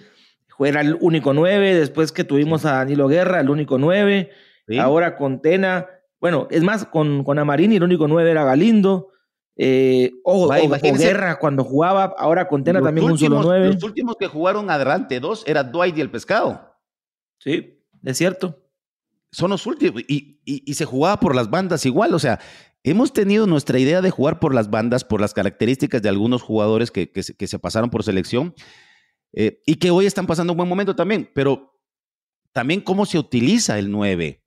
[0.59, 4.29] era el único 9, después que tuvimos a Danilo Guerra, el único 9,
[4.67, 4.77] sí.
[4.77, 5.87] ahora con Tena,
[6.19, 9.13] bueno, es más, con, con Amarini el único 9 era Galindo,
[9.57, 13.73] eh, ojo, o, o, Guerra cuando jugaba, ahora con Tena también últimos, un solo 9.
[13.73, 16.75] Los últimos que jugaron adelante, dos, era Dwight y el Pescado.
[17.39, 18.61] Sí, es cierto.
[19.31, 22.39] Son los últimos, y, y, y se jugaba por las bandas igual, o sea,
[22.87, 26.91] Hemos tenido nuestra idea de jugar por las bandas, por las características de algunos jugadores
[26.91, 28.53] que, que, que se pasaron por selección
[29.33, 31.81] eh, y que hoy están pasando un buen momento también, pero
[32.51, 34.43] también cómo se utiliza el 9.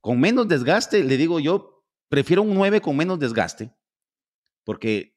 [0.00, 3.70] Con menos desgaste, le digo yo, prefiero un 9 con menos desgaste,
[4.66, 5.16] porque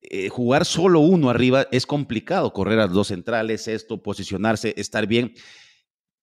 [0.00, 5.34] eh, jugar solo uno arriba es complicado, correr a dos centrales, esto, posicionarse, estar bien.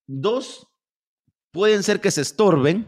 [0.07, 0.68] Dos,
[1.51, 2.88] pueden ser que se estorben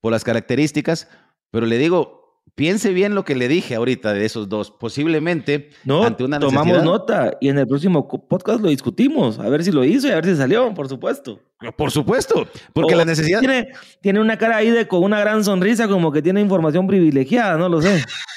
[0.00, 1.08] por las características,
[1.50, 4.70] pero le digo, piense bien lo que le dije ahorita de esos dos.
[4.70, 9.64] Posiblemente No, ante una tomamos nota y en el próximo podcast lo discutimos, a ver
[9.64, 11.40] si lo hizo y a ver si salió, por supuesto.
[11.76, 13.40] Por supusto, porque O la necesidad.
[13.40, 13.68] Tiene,
[14.00, 17.68] tiene una cara ahí de con una gran sonrisa, como que tiene información privilegiada, no
[17.68, 18.04] lo sé.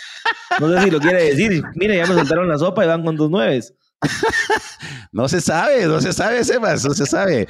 [0.59, 1.63] No sé si lo quiere decir.
[1.75, 3.73] Mire, ya me soltaron la sopa y van con dos nueves.
[5.11, 7.47] No se sabe, no se sabe, Sebas, no se sabe,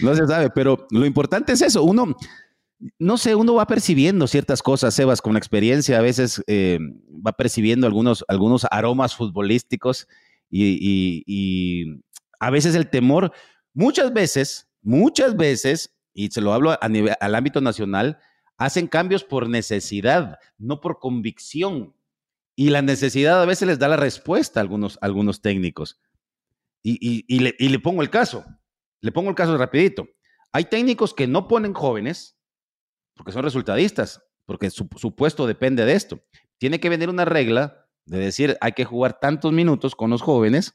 [0.00, 2.16] no se sabe, pero lo importante es eso, uno,
[2.98, 6.78] no sé, uno va percibiendo ciertas cosas, Sebas, con la experiencia, a veces eh,
[7.24, 10.08] va percibiendo algunos, algunos aromas futbolísticos
[10.50, 11.84] y,
[12.40, 13.32] a veces el temor,
[13.72, 18.18] muchas veces, muchas veces, y se lo hablo al ámbito nacional,
[18.56, 21.94] hacen cambios por necesidad, no por convicción.
[22.56, 25.98] Y la necesidad a veces les da la respuesta a algunos, algunos técnicos.
[26.82, 26.98] Y,
[27.28, 28.44] y- le, y le pongo el caso,
[29.00, 30.06] le pongo el caso rapidito.
[30.52, 32.36] Hay técnicos que no ponen jóvenes
[33.14, 36.22] porque son resultadistas, porque su, puesto depende de esto.
[36.58, 40.74] Tiene que venir una regla de decir hay que jugar tantos minutos con los jóvenes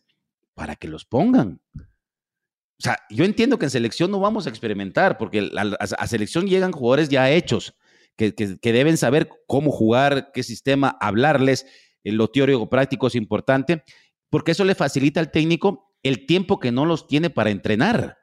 [0.53, 1.61] para que los pongan.
[1.75, 6.47] O sea, yo entiendo que en selección no vamos a experimentar, porque a- a selección
[6.47, 7.75] llegan jugadores ya hechos,
[8.17, 11.65] que, que- que deben saber cómo jugar, qué sistema, hablarles,
[12.03, 13.83] eh, lo teórico práctico es importante,
[14.29, 18.17] porque eso le facilita al técnico el tiempo que no los tiene para entrenar.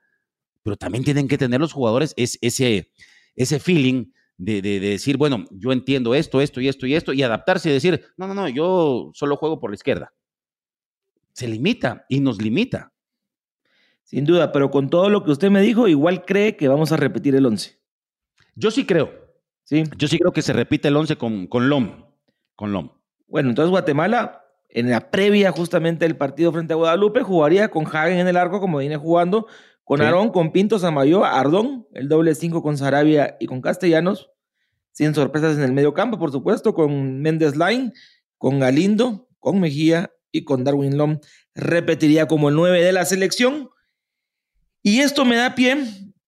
[0.63, 2.91] Pero también tienen que tener los jugadores es- ese,
[3.35, 7.13] ese feeling de, de- de decir, bueno, yo entiendo esto, esto y esto y esto,
[7.13, 10.13] y adaptarse y decir, no, no, no, yo solo juego por la izquierda.
[11.33, 12.93] Se limita y nos limita.
[14.03, 16.97] Sin duda, pero con todo lo que usted me dijo, igual cree que vamos a
[16.97, 17.81] repetir el 11.
[18.55, 19.24] Yo sí creo,
[19.65, 19.83] ¿Sí?
[19.97, 22.05] yo sí creo que se repite el 11 con, con LOM,
[22.55, 22.91] con LOM.
[23.27, 28.19] Bueno, entonces Guatemala, en la previa justamente del partido frente a Guadalupe, jugaría con Hagen
[28.19, 29.47] en el arco, como viene jugando,
[29.83, 30.05] con Sí.
[30.05, 34.31] Aarón, con Pinto, Samayo, Ardón, el doble 5 con Sarabia y con Castellanos,
[34.93, 37.93] sin sorpresas en el medio campo, por supuesto, con Méndez Line,
[38.39, 41.21] con Galindo, con Mejía y con Darwin Lom.
[41.55, 43.71] Repetiría como el 9 de la selección.
[44.83, 45.77] Y esto me da pie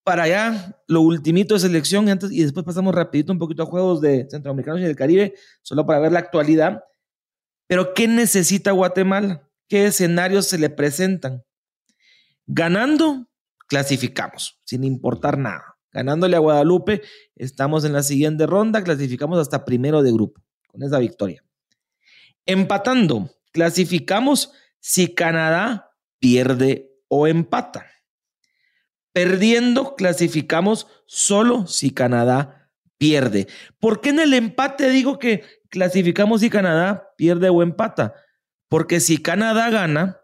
[0.07, 4.00] para ya lo ultimito de selección antes, y después pasamos rapidito un poquito a juegos
[4.00, 6.84] de centroamericanos y del Caribe, solo para ver la actualidad.
[7.66, 9.50] Pero ¿qué necesita Guatemala?
[9.68, 11.42] ¿Qué escenarios se le presentan?
[12.46, 13.26] Ganando,
[13.66, 15.76] clasificamos, sin importar nada.
[15.90, 17.02] Ganándole a Guadalupe,
[17.34, 21.42] estamos en la siguiente ronda, clasificamos hasta primero de grupo, con esa victoria.
[22.44, 25.90] Empatando, clasificamos si Canadá
[26.20, 27.86] pierde o empata.
[29.17, 33.49] Perdiendo, clasificamos solo si Canadá pierde.
[33.81, 38.12] ¿Por qué en el empate digo que clasificamos si Canadá pierde o empata?
[38.69, 40.21] Porque si Canadá gana,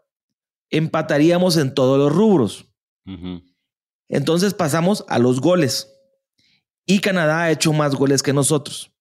[0.69, 2.67] empataríamos en todos los rubros.
[4.09, 5.91] Entonces pasamos a los goles.
[6.85, 8.91] Y Canadá ha hecho más goles que nosotros.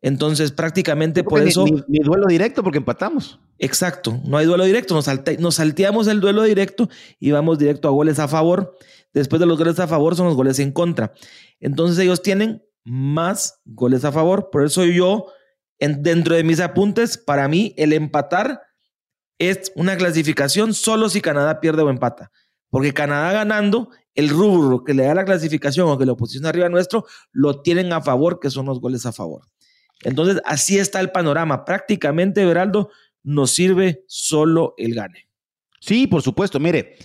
[0.00, 1.66] Entonces prácticamente por Ni- eso...
[1.66, 3.38] Ni, ni duelo directo porque empatamos.
[3.64, 6.88] Exacto, no hay duelo directo, nos, salte- nos salteamos el duelo directo
[7.20, 8.76] y vamos directo a goles a favor.
[9.14, 11.12] Después de los goles a favor son los goles en contra.
[11.60, 14.50] Entonces ellos tienen más goles a favor.
[14.50, 15.26] Por eso yo,
[15.78, 18.62] en- dentro de mis apuntes, para mí el empatar
[19.38, 22.32] es una clasificación solo si Canadá pierde o empata.
[22.68, 26.68] Porque Canadá ganando, el rubro que le da la clasificación o que lo posiciona arriba
[26.68, 29.42] nuestro, lo tienen a favor, que son los goles a favor.
[30.02, 31.64] Entonces, así está el panorama.
[31.64, 32.90] Prácticamente, Beraldo,
[33.22, 35.28] nos sirve solo el gane.
[35.80, 36.58] Sí, por supuesto.
[36.60, 36.96] Mire,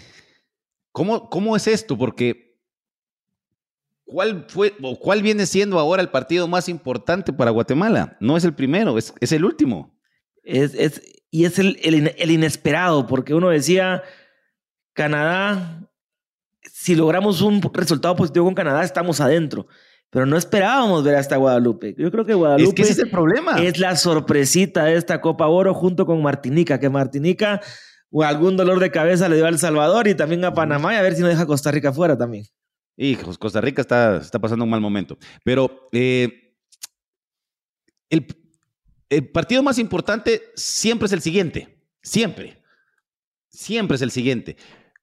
[0.92, 1.98] ¿cómo, cómo es esto?
[1.98, 2.58] Porque
[4.06, 8.18] ¿cuál fue o cuál viene siendo ahora el partido más importante para Guatemala?
[8.20, 9.96] No es el primero, es, es el último.
[10.44, 14.02] Es, es- y es el, el el inesperado, porque uno decía,
[14.94, 15.90] Canadá,
[16.62, 19.68] si logramos un resultado positivo con Canadá, estamos adentro.
[20.10, 21.94] Pero no esperábamos ver hasta Guadalupe.
[21.98, 23.62] Yo creo que Guadalupe Es que ese es el problema.
[23.62, 27.62] es la sorpresita de esta Copa Oro junto con Martinica, que Martinica
[28.10, 30.98] o algún dolor de cabeza le dio a El Salvador y también a Panamá y
[30.98, 32.46] a ver si no deja a Costa Rica fuera también.
[32.96, 35.18] Hijos, Costa Rica está, está pasando un mal momento.
[35.44, 36.56] Pero eh,
[38.10, 38.26] el,
[39.10, 41.84] el partido más importante siempre es el siguiente.
[42.02, 42.64] Siempre.
[43.50, 44.56] Siempre es el siguiente.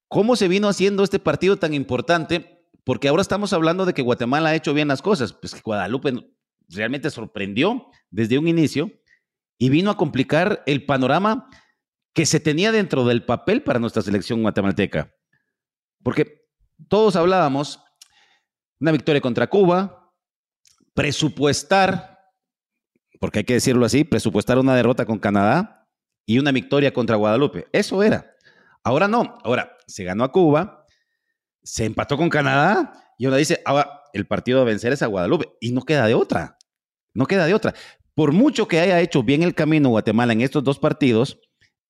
[0.07, 2.54] ¿Cómo se vino haciendo este partido tan importante?
[2.85, 5.33] Porque ahora estamos hablando de que Guatemala ha hecho bien las cosas.
[5.33, 6.13] Pues que Guadalupe
[6.69, 8.91] realmente sorprendió desde un inicio
[9.57, 11.49] y vino a complicar el panorama
[12.13, 15.13] que se tenía dentro del papel para nuestra selección guatemalteca.
[16.03, 16.47] Porque
[16.87, 17.81] todos hablábamos
[18.79, 20.13] una victoria contra Cuba,
[20.93, 22.19] presupuestar,
[23.19, 25.87] porque hay que decirlo así, presupuestar una derrota con Canadá
[26.25, 27.67] y una victoria contra Guadalupe.
[27.71, 28.33] Eso era.
[28.83, 29.39] Ahora no.
[29.43, 30.84] Ahora se ganó a Cuba,
[31.65, 35.49] se empató con Canadá Y uno dice, ahora el partido a vencer es a Guadalupe.
[35.59, 36.57] Y no queda de otra.
[37.13, 37.73] No queda de otra.
[38.13, 41.39] Por mucho que haya hecho bien el camino Guatemala en estos dos partidos,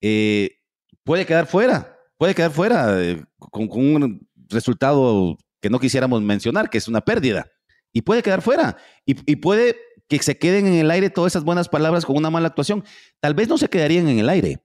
[0.01, 0.57] eh,
[1.03, 1.97] puede quedar fuera.
[2.17, 7.01] Puede quedar fuera eh, con, con un resultado que no quisiéramos mencionar, que es una
[7.01, 7.47] pérdida.
[7.91, 8.77] Y puede quedar fuera.
[9.05, 9.75] Y, y, puede
[10.07, 12.83] que se queden en el aire todas esas buenas palabras con una mala actuación.
[13.19, 14.63] Tal vez no se quedarían en el aire,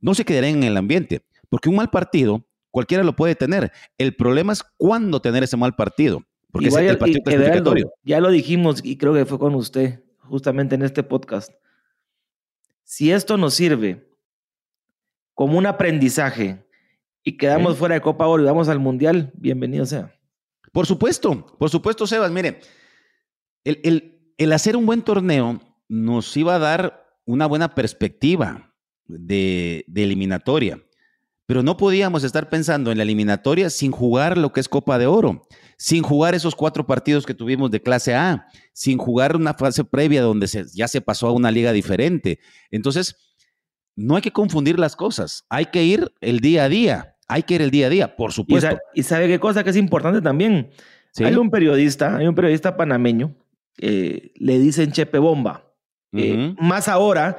[0.00, 2.45] no se quedarían en el ambiente, porque un mal partido
[2.76, 3.72] cualquiera lo puede tener.
[3.96, 6.22] El problema es cuándo tener ese mal partido,
[6.52, 7.90] porque Igual, es el partido clasificatorio.
[8.04, 11.54] Ya lo dijimos y creo que fue con usted, justamente en este podcast.
[12.84, 14.06] Si esto nos sirve
[15.32, 16.66] como un aprendizaje
[17.24, 17.78] y quedamos ¿Sí?
[17.78, 20.14] fuera de Copa Oro y vamos al Mundial, bienvenido sea.
[20.70, 22.30] Por supuesto, por supuesto, Sebas.
[22.30, 22.60] Mire,
[23.64, 28.74] el, el, el, hacer un buen torneo nos iba a dar una buena perspectiva
[29.06, 30.78] de, de, eliminatoria,
[31.46, 35.06] pero no podíamos estar pensando en la eliminatoria sin jugar lo que es Copa de
[35.06, 35.46] Oro,
[35.78, 40.22] sin jugar esos cuatro partidos que tuvimos de clase A, sin jugar una fase previa
[40.22, 42.40] donde se, ya se pasó a una liga diferente.
[42.70, 43.16] Entonces,
[43.94, 47.12] no hay que confundir las cosas, hay que ir el día a día.
[47.28, 48.68] Hay que ir el día a día, por supuesto.
[48.68, 50.70] Y sabe, y sabe qué cosa que es importante también.
[51.12, 51.24] ¿Sí?
[51.24, 53.34] Hay un periodista, hay un periodista panameño,
[53.78, 55.74] eh, le dicen Chepe Bomba.
[56.12, 56.22] Uh -huh.
[56.22, 57.36] eh, más ahora,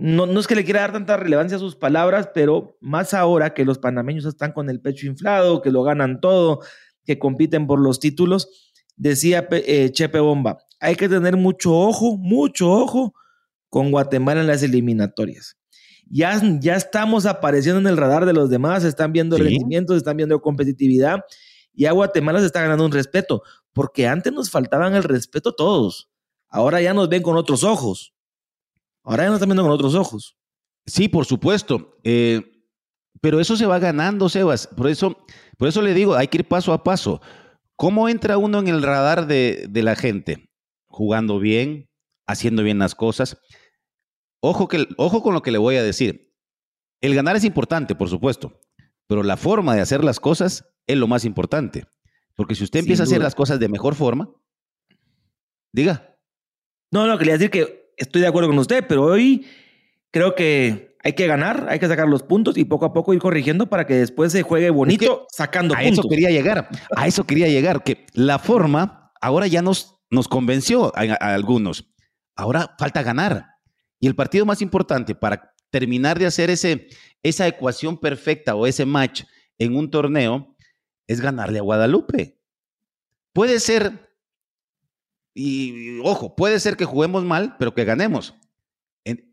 [0.00, 3.54] no, no, es que le quiera dar tanta relevancia a sus palabras, pero más ahora
[3.54, 6.60] que los panameños están con el pecho inflado, que lo ganan todo,
[7.04, 12.70] que compiten por los títulos, decía eh, Chepe Bomba, hay que tener mucho ojo, mucho
[12.70, 13.14] ojo
[13.68, 15.60] con Guatemala en las eliminatorias
[16.10, 19.42] ya, ya estamos apareciendo en el radar de los demás, están viendo ¿Sí?
[19.44, 21.20] rendimientos, están viendo competitividad
[21.72, 23.42] y a Guatemala se está ganando un respeto,
[23.72, 26.10] porque antes nos faltaban el respeto todos,
[26.48, 28.12] ahora ya nos ven con otros ojos,
[29.04, 30.36] ahora ya nos están viendo con otros ojos.
[30.86, 32.42] Sí, por supuesto, eh,
[33.20, 35.16] pero eso se va ganando, Sebas, por eso,
[35.58, 37.20] por eso le digo, hay que ir paso a paso.
[37.76, 40.50] ¿Cómo entra uno en el radar de, de la gente?
[40.86, 41.88] Jugando bien,
[42.26, 43.38] haciendo bien las cosas.
[44.40, 46.32] Ojo, que, ojo con lo que le voy a decir.
[47.00, 48.60] El ganar es importante, por supuesto,
[49.06, 51.86] pero la forma de hacer las cosas es lo más importante.
[52.34, 54.30] Porque si usted empieza a hacer las cosas de mejor forma,
[55.72, 56.18] diga.
[56.90, 59.46] No, no, quería decir que estoy de acuerdo con usted, pero hoy
[60.10, 63.20] creo que hay que ganar, hay que sacar los puntos y poco a poco ir
[63.20, 65.98] corrigiendo para que después se juegue bonito es que sacando a puntos.
[65.98, 70.28] A eso quería llegar, a eso quería llegar, que la forma ahora ya nos, nos
[70.28, 71.86] convenció a, a algunos.
[72.34, 73.46] Ahora falta ganar.
[73.98, 76.88] Y el partido más importante para terminar de hacer ese,
[77.22, 79.24] esa ecuación perfecta o ese match
[79.58, 80.56] en un torneo
[81.06, 82.38] es ganarle a Guadalupe.
[83.32, 84.09] Puede ser,
[85.34, 88.34] y ojo, puede ser que juguemos mal, pero que ganemos.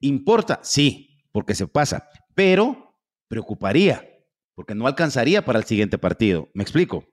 [0.01, 0.59] ¿Importa?
[0.63, 4.07] Sí, porque se pasa, pero preocuparía,
[4.55, 6.49] porque no alcanzaría para el siguiente partido.
[6.53, 7.05] ¿Me explico?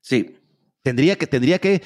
[0.00, 0.36] Sí.
[0.82, 1.82] Tendría que, tendría que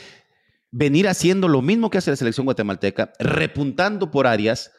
[0.70, 4.72] venir haciendo lo mismo que hace la selección guatemalteca, repuntando por áreas,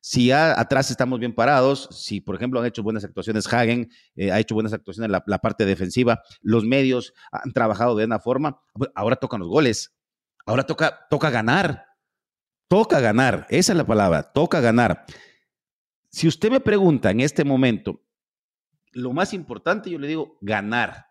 [0.00, 4.30] si ya atrás estamos bien parados, si por ejemplo han hecho buenas actuaciones Hagen, eh,
[4.30, 8.18] ha hecho buenas actuaciones en la, la, parte defensiva, los medios han trabajado de una
[8.18, 8.60] forma,
[8.94, 9.97] ahora tocan los goles,
[10.48, 11.86] ahora toca, toca ganar,
[12.68, 15.04] toca ganar, esa es la palabra, toca ganar.
[16.10, 18.02] Si usted me pregunta en este momento,
[18.92, 21.08] lo más importante yo le digo ganar,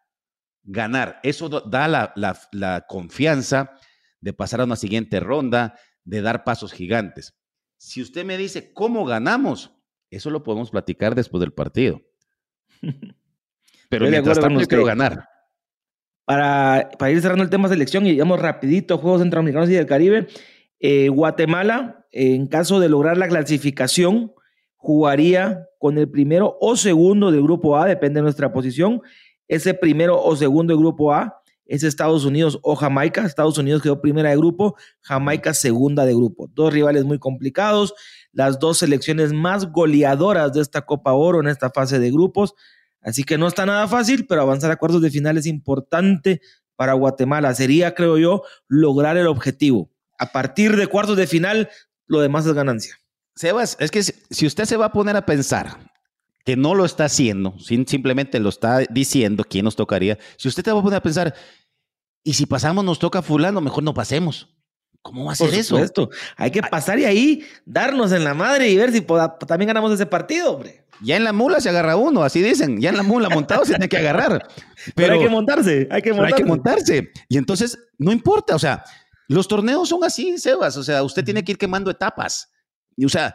[0.64, 3.78] ganar, eso da la, la, la confianza
[4.22, 7.38] de pasar a una siguiente ronda, de dar pasos gigantes.
[7.78, 9.72] Si usted me dice cómo ganamos,
[10.10, 12.02] eso lo podemos platicar después del partido.
[13.90, 15.30] Pero mientras tanto, yo quiero ganar.
[16.28, 20.28] Para, para, ir cerrando el tema selección y digamos rapidito, Juegos Centroamericanos y del Caribe,
[20.82, 24.34] eh, Guatemala, en caso de lograr la clasificación,
[24.76, 29.02] jugaría con el primero o segundo del grupo A, depende de nuestra posición.
[29.48, 33.26] Ese primero o segundo del grupo A es Estados Unidos o Jamaica.
[33.26, 36.50] Estados Unidos quedó primera de grupo, Jamaica segunda de grupo.
[36.54, 37.94] Dos rivales muy complicados,
[38.34, 42.54] las dos selecciones más goleadoras de esta Copa Oro en esta fase de grupos.
[43.02, 46.42] Así que no está nada fácil, pero avanzar a cuartos de final es importante
[46.76, 47.54] para Guatemala.
[47.54, 49.92] Sería, creo yo, lograr el objetivo.
[50.20, 51.70] A partir de cuartos de final,
[52.08, 52.96] lo demás es ganancia.
[53.36, 55.92] Sebas, es que si usted se va a poner a pensar
[56.44, 60.18] que no lo está haciendo, simplemente lo está diciendo, ¿quién nos tocaría?
[60.38, 61.36] Si usted te va a poner a pensar,
[62.24, 64.57] y si pasamos nos toca fulano, mejor no pasemos.
[65.08, 65.80] ¿Cómo va a ser eso?
[65.80, 69.00] Esto hay que pasar y ahí darnos en la madre y ver si
[69.48, 70.84] también ganamos ese partido, hombre.
[71.02, 72.82] Ya en la mula se agarra uno, así dicen.
[72.82, 74.46] Ya en la mula montado se tiene que agarrar.
[74.50, 74.52] Pero,
[74.96, 76.36] pero hay que montarse, hay que montarse.
[76.36, 77.12] hay que montarse.
[77.30, 78.84] Y entonces, no importa, o sea,
[79.30, 80.76] los torneos son así, Sebas.
[80.76, 82.52] O sea, usted tiene que ir quemando etapas.
[82.98, 83.34] Y, o sea,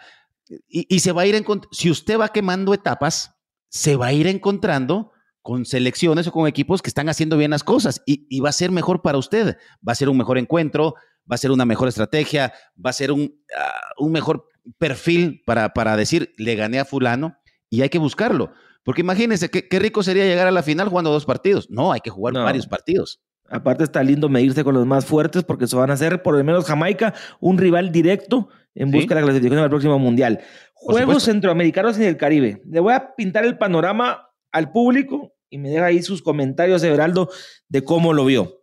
[0.69, 3.33] y, y, se va a ir encontrando, si usted va quemando etapas,
[3.71, 5.12] se va a ir encontrando
[5.43, 8.71] con selecciones o con equipos que están haciendo bien las cosas y, va a ser
[8.71, 9.59] mejor para usted.
[9.87, 10.95] Va a ser un mejor encuentro,
[11.31, 15.75] va a ser una mejor estrategia, va a ser un, ah, un mejor perfil para,
[15.75, 17.37] para decir, le gané a fulano
[17.69, 18.53] y hay que buscarlo.
[18.85, 21.69] Porque imagínense, qué, qué rico sería llegar a la final jugando dos partidos.
[21.71, 23.21] No, hay que jugar varios partidos.
[23.49, 26.43] Aparte está lindo medirse con los más fuertes porque eso van a ser, por lo
[26.43, 30.41] menos Jamaica, un rival directo en busca de la clasificación al próximo Mundial.
[30.73, 32.63] Juegos centroamericanos en el Caribe.
[32.65, 37.31] Le voy a pintar el panorama al público y me deja ahí sus comentarios, Everaldo,
[37.69, 38.63] de cómo lo vio.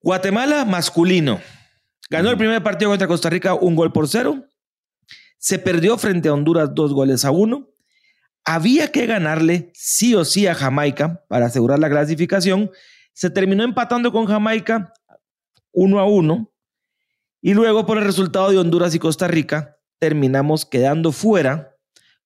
[0.00, 1.40] Guatemala masculino.
[2.10, 4.44] Ganó el primer partido contra Costa Rica un gol por cero.
[5.38, 7.70] Se perdió frente a Honduras dos goles a uno.
[8.44, 12.70] Había que ganarle sí o sí a Jamaica para asegurar la clasificación.
[13.12, 14.92] Se terminó empatando con Jamaica
[15.72, 16.52] uno a uno.
[17.40, 21.76] Y luego por el resultado de Honduras y Costa Rica terminamos quedando fuera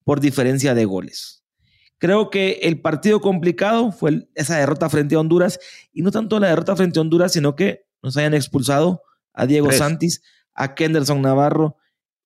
[0.04, 1.37] por diferencia de goles.
[1.98, 5.58] Creo que el partido complicado fue esa derrota frente a Honduras
[5.92, 9.72] y no tanto la derrota frente a Honduras, sino que nos hayan expulsado a Diego
[9.72, 10.22] Santis,
[10.54, 11.76] a Kenderson Navarro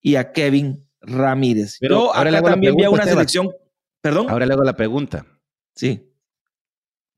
[0.00, 1.78] y a Kevin Ramírez.
[1.80, 3.50] Pero ahora también vi una selección,
[4.00, 4.28] perdón.
[4.28, 5.26] Ahora le hago la pregunta.
[5.74, 6.08] Sí.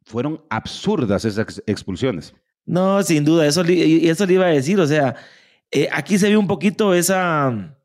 [0.04, 2.34] Fueron absurdas esas expulsiones.
[2.66, 5.16] No, sin duda, eso, eso le iba a decir, o sea,
[5.70, 7.76] eh, aquí se ve un poquito esa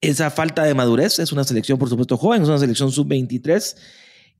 [0.00, 1.18] esa falta de madurez.
[1.18, 3.76] Es una selección, por supuesto, joven, es una selección sub-23.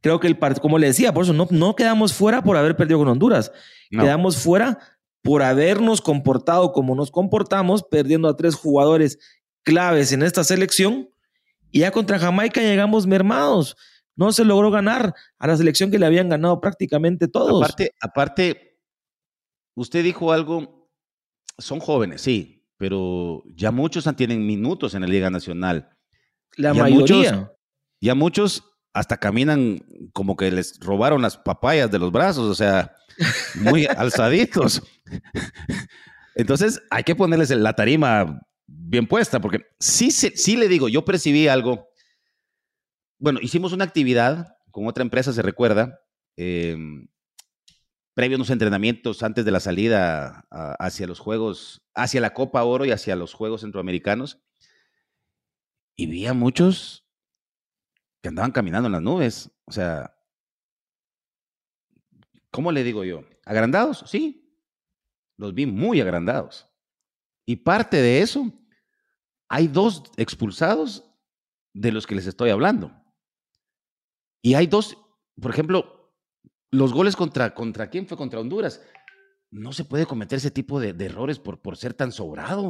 [0.01, 2.77] Creo que el partido, como le decía, por eso no, no quedamos fuera por haber
[2.77, 3.53] perdido con Honduras.
[3.91, 4.79] Quedamos fuera
[5.23, 9.19] por habernos comportado como nos comportamos, perdiendo a tres jugadores
[9.63, 11.11] claves en esta selección.
[11.71, 13.77] Y ya contra Jamaica llegamos mermados.
[14.17, 17.63] No se logró ganar a la selección que le habían ganado prácticamente todos.
[17.63, 18.79] Aparte, aparte
[19.75, 20.91] usted dijo algo,
[21.59, 25.91] son jóvenes, sí, pero ya muchos tienen minutos en la Liga Nacional.
[26.57, 27.33] La mayoría.
[27.35, 27.51] Muchos,
[28.01, 28.65] ya muchos
[28.95, 32.95] hasta caminan como que les robaron las papayas de los brazos, o sea,
[33.57, 34.83] muy alzaditos.
[36.35, 41.49] Entonces hay que ponerles la tarima bien puesta, porque sí, sí le digo, yo percibí
[41.49, 41.87] algo.
[43.19, 46.01] Bueno, hicimos una actividad con otra empresa, se recuerda,
[46.39, 46.79] eh,
[48.15, 52.85] previo a unos entrenamientos antes de la salida hacia los Juegos, hacia la Copa Oro
[52.85, 54.43] y hacia los Juegos Centroamericanos.
[55.97, 57.07] Y vi a muchos
[58.23, 59.51] que andaban caminando en las nubes.
[59.65, 60.17] O sea,
[62.51, 63.25] ¿cómo le digo yo?
[63.45, 64.05] ¿Agrandados?
[64.07, 64.55] Sí.
[65.37, 66.69] Los vi muy agrandados.
[67.47, 68.53] Y parte de eso,
[69.49, 71.05] hay dos expulsados
[71.73, 72.95] de los que les estoy hablando.
[74.43, 74.97] Y hay dos,
[75.41, 76.00] por ejemplo,
[76.71, 78.83] los goles contra, contra quién fue contra Honduras.
[79.51, 82.69] No se puede cometer ese tipo de, errores por, por ser tan sobrado.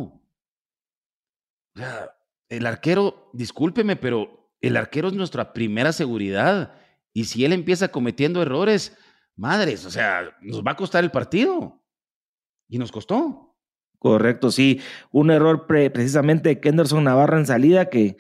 [1.75, 2.17] O sea,
[2.49, 6.75] el arquero, discúlpeme, pero el arquero es nuestra primera seguridad.
[7.13, 8.97] Y si él empieza cometiendo errores,
[9.37, 11.83] madres, o sea, nos va a costar el partido.
[12.69, 13.57] Y nos costó.
[13.99, 14.81] Correcto, sí.
[15.11, 18.17] Un error precisamente de Kenderson Navarra en salida que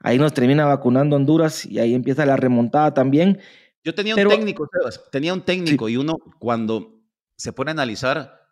[0.00, 3.40] ahí nos termina vacunando Honduras y ahí empieza la remontada también.
[3.86, 4.68] Yo tenía un técnico,
[5.12, 7.04] tenía un técnico y uno cuando
[7.36, 8.50] se pone a analizar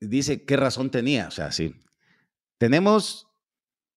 [0.00, 1.28] dice qué razón tenía.
[1.28, 1.76] O sea, sí,
[2.58, 3.28] tenemos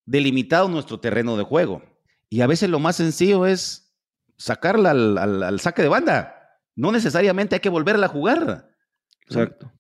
[0.06, 1.82] delimitado nuestro terreno de juego
[2.30, 3.98] y a veces lo más sencillo es
[4.38, 6.60] sacarla al, saque de banda.
[6.76, 8.70] No necesariamente hay que volverla a jugar.
[9.22, 9.74] Exacto.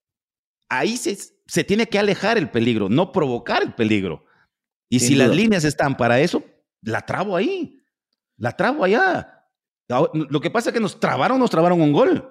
[0.67, 4.25] Ahí se, se tiene que alejar el peligro, no provocar el peligro.
[4.89, 6.43] Y si las líneas están para eso,
[6.81, 7.83] la trabo ahí,
[8.35, 9.44] la trabo allá.
[9.87, 12.29] Lo que pasa es que nos trabaron, nos trabaron un gol.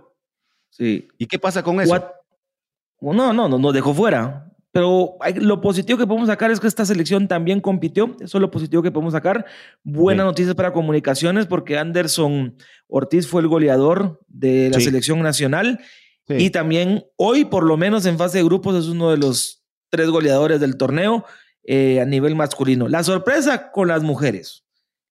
[0.70, 1.08] Sí.
[1.18, 1.94] ¿Y qué pasa con eso?
[3.00, 4.50] No, no, no, nos dejó fuera.
[4.72, 8.16] Pero lo positivo que podemos sacar es que esta selección también compitió.
[8.18, 9.46] Eso es lo positivo que podemos sacar.
[9.84, 12.56] Buenas noticias para comunicaciones porque Anderson
[12.88, 15.78] Ortiz fue el goleador de la selección nacional.
[16.28, 20.08] Y también hoy, por lo menos en fase de grupos, es uno de los tres
[20.08, 21.24] goleadores del torneo
[21.62, 22.88] eh, a nivel masculino.
[22.88, 24.63] La sorpresa con las mujeres.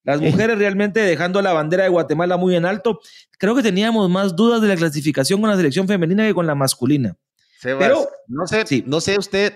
[0.04, 3.00] Las mujeres realmente dejando la bandera de Guatemala muy en alto.
[3.38, 6.56] Creo que teníamos más dudas de la clasificación con la selección femenina que con la
[6.56, 7.18] masculina.
[7.62, 8.84] Pero no sé, sí.
[8.86, 9.54] no sé usted,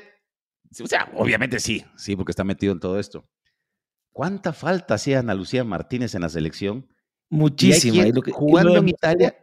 [0.81, 3.27] o sea, obviamente sí, sí, porque está metido en todo esto.
[4.11, 6.87] ¿Cuánta falta hacía Ana Lucía Martínez en la selección?
[7.29, 8.05] Muchísima.
[8.31, 9.37] jugando en Italia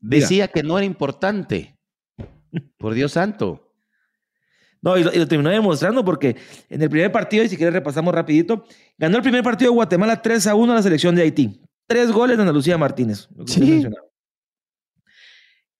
[0.00, 1.78] decía que no era importante.
[2.78, 3.65] Por Dios santo.
[4.82, 6.36] No, y lo, terminó demostrando porque
[6.68, 8.64] en el primer partido, y si quieres repasamos rapidito,
[8.98, 11.60] ganó el primer partido de Guatemala 3 a 1 a la selección de Haití.
[11.86, 13.28] Tres goles de Ana Lucía Martínez.
[13.46, 13.86] Sí.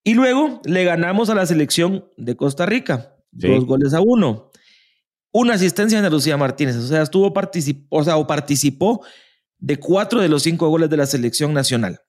[0.05, 3.16] Y luego le ganamos a la selección de Costa Rica.
[3.32, 4.51] Dos goles a uno.
[5.32, 6.76] Una asistencia de Ana Lucía Martínez.
[6.76, 9.05] O sea, estuvo participó, o sea, o participó
[9.59, 12.01] de cuatro de los cinco goles de la selección nacional.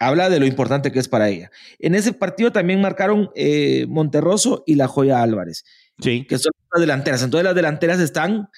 [0.00, 1.50] habla de lo importante que es para ella.
[1.78, 5.64] En ese partido también marcaron eh, Monterroso y la Joya Álvarez,
[6.00, 6.24] Sí.
[6.26, 7.22] que son las delanteras.
[7.22, 8.48] Entonces las delanteras están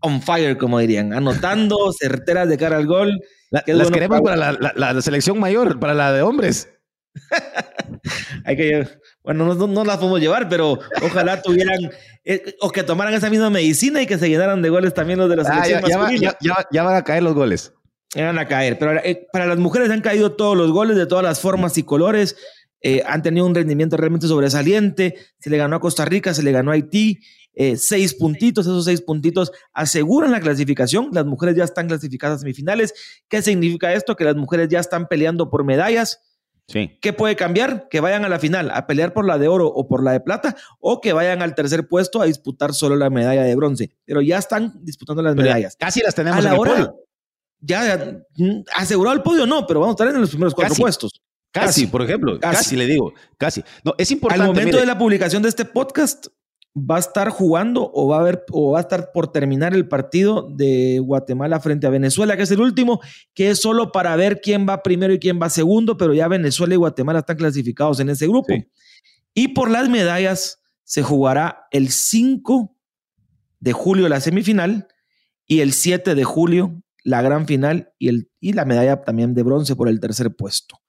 [0.00, 3.20] on fire, como dirían, anotando, certeras de cara al gol.
[3.50, 6.68] La- las bueno queremos para- para la, la- la selección mayor, para la de hombres.
[8.44, 8.86] Hay que,
[9.22, 11.78] bueno, no, no- las podemos llevar, pero ojalá tuvieran,
[12.24, 15.28] eh, o que tomaran esa misma medicina y que se llenaran de goles también los
[15.30, 16.30] de la Ah, selección ya, ya masculina.
[16.40, 17.72] ya- ya- ya van a caer los goles.
[18.16, 18.78] Van a caer.
[18.78, 21.82] Pero eh, para las mujeres han caído todos los goles de todas las formas y
[21.82, 22.36] colores.
[22.86, 25.14] Eh, han tenido un rendimiento realmente sobresaliente.
[25.38, 27.18] Se le ganó a Costa Rica, se le ganó a Haití.
[27.56, 31.08] eh, seis puntitos, esos seis puntitos aseguran la clasificación.
[31.12, 32.92] Las mujeres ya están clasificadas a semifinales.
[33.28, 34.16] ¿Qué significa esto?
[34.16, 36.20] Que las mujeres ya están peleando por medallas.
[36.66, 36.98] Sí.
[37.00, 37.88] ¿Qué puede cambiar?
[37.90, 40.20] Que vayan a la final a pelear por la de oro o por la de
[40.20, 43.90] plata o que vayan al tercer puesto a disputar solo la medalla de bronce.
[44.04, 45.76] Pero ya están disputando las Pero medallas.
[45.78, 46.96] Casi las tenemos A la en el hora, podio.
[47.60, 50.82] ya mm, asegurado el podio no, pero vamos a estar en los primeros cuatro Casi.
[50.82, 51.22] puestos.
[51.54, 52.38] Casi, por ejemplo.
[52.40, 52.56] Casi.
[52.56, 52.76] Casi.
[52.76, 53.12] le digo.
[53.38, 53.62] Casi.
[53.84, 54.42] No, es importante.
[54.42, 56.26] Al momento mire, de la publicación de este podcast
[56.76, 59.86] va a estar jugando o va a haber o va a estar por terminar el
[59.86, 63.00] partido de Guatemala frente a Venezuela, que es el último,
[63.34, 66.74] que es solo para ver quién va primero y quién va segundo, pero ya Venezuela
[66.74, 68.52] y Guatemala están clasificados en ese grupo.
[68.52, 68.66] Sí.
[69.34, 72.76] Y por las medallas se jugará el 5
[73.60, 74.88] de julio la semifinal
[75.46, 79.44] y el 7 de julio la gran final y, el, y la medalla también de
[79.44, 80.80] bronce por el tercer puesto.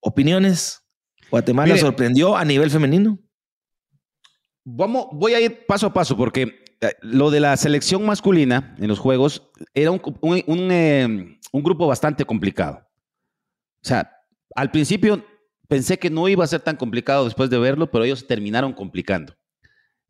[0.00, 0.82] ¿Opiniones?
[1.30, 1.80] ¿Guatemala Mire.
[1.80, 3.18] sorprendió a nivel femenino?
[4.64, 8.88] Vamos, voy a ir paso a paso porque eh, lo de la selección masculina en
[8.88, 12.78] los juegos era un, un- un, eh, un grupo bastante complicado.
[13.82, 14.10] O sea,
[14.54, 15.24] al principio
[15.68, 19.34] pensé que no iba a ser tan complicado después de verlo, pero ellos terminaron complicando.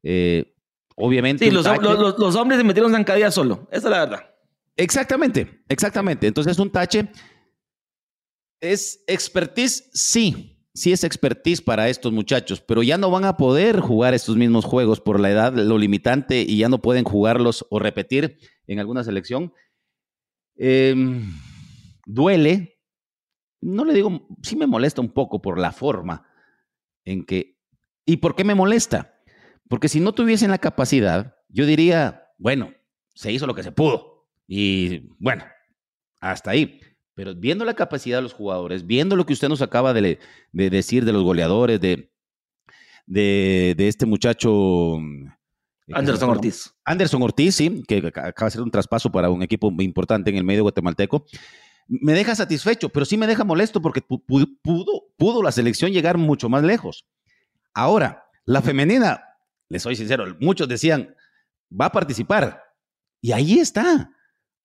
[0.02, 0.54] Eh,
[0.96, 1.44] obviamente.
[1.44, 3.68] Sí, los, tache- los- los- los hombres se metieron zancadilla solo.
[3.70, 4.34] Esa es la verdad.
[4.76, 6.26] Exactamente, exactamente.
[6.26, 7.08] Entonces, un tache
[8.60, 13.80] es expertise, sí, sí es expertise para estos muchachos, pero ya no van a poder
[13.80, 17.78] jugar estos mismos juegos por la edad, lo limitante, y ya no pueden jugarlos o
[17.78, 19.52] repetir en alguna selección.
[20.56, 21.32] Em,
[22.06, 22.80] duele,
[23.60, 26.26] no le digo, sí me molesta un poco por la forma
[27.04, 27.58] en que...
[28.04, 29.20] ¿Y por qué me molesta?
[29.68, 32.72] Porque si no tuviesen la capacidad, yo diría, bueno,
[33.14, 34.28] se hizo lo que se pudo.
[34.46, 35.44] Y bueno,
[36.20, 36.80] hasta ahí.
[37.18, 40.18] Pero viendo la capacidad de los jugadores, viendo lo que usted nos acaba de, le-
[40.52, 42.12] de decir de los goleadores, de,
[43.06, 44.98] de, de este muchacho...
[45.88, 46.72] eh, Anderson Ortiz.
[46.84, 50.36] Anderson Ortiz, sí, que ac- acaba de hacer un traspaso para un equipo importante en
[50.36, 51.26] el medio guatemalteco.
[51.88, 55.90] Me deja satisfecho, pero sí me deja molesto porque pu- pu- pudo, pudo la selección
[55.90, 57.04] llegar mucho más lejos.
[57.74, 59.24] Ahora, la femenina,
[59.68, 61.16] les soy sincero, muchos decían,
[61.68, 62.62] va a participar.
[63.20, 64.12] Y ahí está,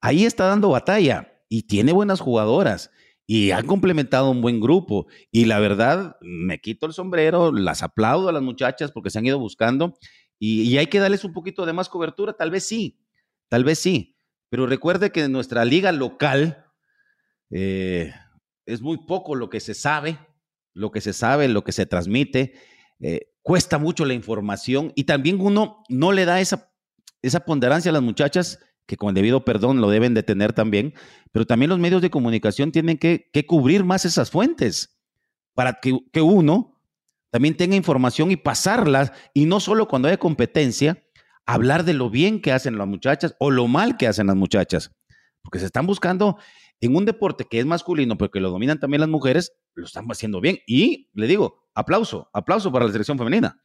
[0.02, 2.90] ahí está dando batalla y tiene buenas jugadoras
[3.28, 5.06] y han complementado un buen grupo.
[5.32, 9.28] Y la verdad, me quito el sombrero, las aplaudo a las muchachas porque se han
[9.28, 9.94] ido buscando
[10.40, 13.00] y, hay que darles un poquito de más cobertura, tal vez sí,
[13.50, 14.16] tal vez sí.
[14.50, 16.66] Pero recuerde que en nuestra liga local
[17.52, 18.12] eh,
[18.66, 20.18] es muy poco lo que se sabe,
[20.74, 22.56] lo que se sabe, lo que se transmite.
[23.00, 26.74] eh, cuesta mucho la información y también uno no le da esa,
[27.22, 30.94] esa ponderancia a las muchachas que con el debido perdón lo deben de tener también,
[31.32, 35.00] pero también los medios de comunicación tienen que, que cubrir más esas fuentes
[35.54, 36.82] para que, que uno
[37.32, 41.04] también tenga información y pasarlas, y no solo cuando haya competencia,
[41.46, 44.92] hablar de lo bien que hacen las muchachas o lo mal que hacen las muchachas,
[45.42, 46.38] porque se están buscando
[46.80, 50.06] en un deporte que es masculino, pero que lo dominan también las mujeres, lo están
[50.10, 50.60] haciendo bien.
[50.68, 53.64] Y le digo, aplauso, aplauso para la selección femenina.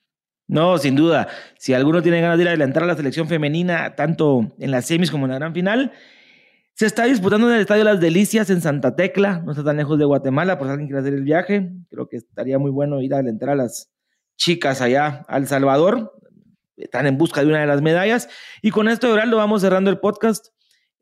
[0.48, 1.28] No, sin duda.
[1.58, 4.86] Si alguno tiene ganas de ir a adelantar a la selección femenina, tanto en las
[4.86, 5.92] semis como en la gran final,
[6.74, 9.98] se está disputando en el Estadio Las Delicias en Santa Tecla, no está tan lejos
[9.98, 11.70] de Guatemala, por si alguien quiere hacer el viaje.
[11.90, 13.90] Creo que estaría muy bueno ir a adelantar a las
[14.36, 16.14] chicas allá a El Salvador.
[16.76, 18.28] Están en busca de una de las medallas.
[18.62, 20.46] Y con esto, Geraldo, vamos cerrando el podcast.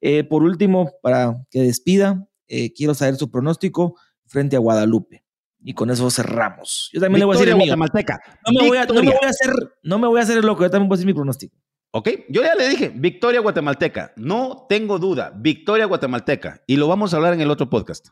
[0.01, 5.26] Eh, por último, para que despida, eh, quiero saber su pronóstico frente a Guadalupe.
[5.63, 6.91] Y con eso cerramos.
[6.93, 7.67] Yo también le voy a decir el mío.
[7.67, 8.21] guatemalteca.
[8.47, 9.19] No me, voy a, no me Victoria.
[9.21, 9.53] voy a hacer,
[9.83, 11.57] no me voy a hacer el loco, yo también voy a decir mi pronóstico.
[11.93, 14.13] Ok, yo ya le dije, victoria guatemalteca.
[14.17, 16.63] No tengo duda, victoria guatemalteca.
[16.67, 18.09] Y lo vamos a hablar en el otro podcast.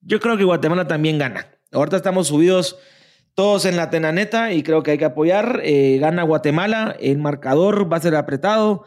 [0.00, 1.46] Yo creo que Guatemala también gana.
[1.72, 2.76] Ahorita estamos subidos
[3.34, 5.60] todos en la tenaneta y creo que hay que apoyar.
[5.64, 8.84] Eh, gana Guatemala, el marcador va a ser apretado.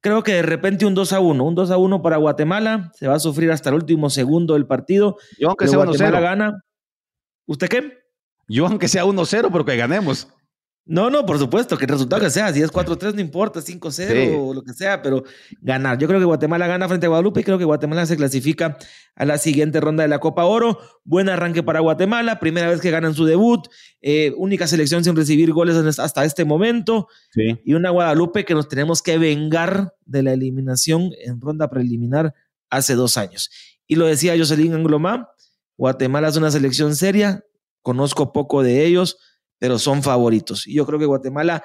[0.00, 2.92] Creo que de repente un 2 a 1, un 2 a 1 para Guatemala.
[2.94, 5.16] Se va a sufrir hasta el último segundo del partido.
[5.38, 6.22] Yo aunque sea Guatemala 1-0.
[6.22, 6.64] gana.
[7.50, 7.98] ¿Usted qué?
[8.48, 10.28] Yo aunque sea 1-0, pero que ganemos.
[10.86, 14.38] No, no, por supuesto, que el resultado que sea, si es 4-3 no importa, 5-0
[14.38, 15.24] o lo que sea, pero
[15.60, 15.98] ganar.
[15.98, 18.78] Yo creo que Guatemala gana frente a Guadalupe y creo que Guatemala se clasifica
[19.16, 20.78] a la siguiente ronda de la Copa Oro.
[21.02, 23.66] Buen arranque para Guatemala, primera vez que ganan su debut,
[24.00, 27.08] eh, única selección sin recibir goles hasta este momento.
[27.34, 32.32] Y una Guadalupe que nos tenemos que vengar de la eliminación en ronda preliminar
[32.70, 33.50] hace dos años.
[33.88, 35.30] Y lo decía Jocelyn Anglomá,
[35.80, 37.44] Guatemala es una selección seria,
[37.82, 39.16] conozco poco de ellos
[39.60, 40.66] pero son favoritos.
[40.66, 41.62] Y yo creo que Guatemala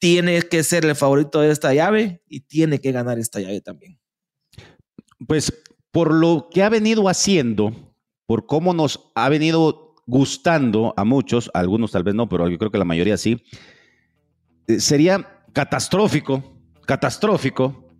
[0.00, 4.00] tiene que ser el favorito de esta llave y tiene que ganar esta llave también.
[5.28, 5.52] Pues
[5.92, 7.94] por lo que ha venido haciendo,
[8.26, 12.56] por cómo nos ha venido gustando a muchos, a algunos tal vez no, pero yo
[12.56, 13.44] creo que la mayoría sí,
[14.66, 16.42] eh, sería catastrófico,
[16.86, 17.92] catastrófico,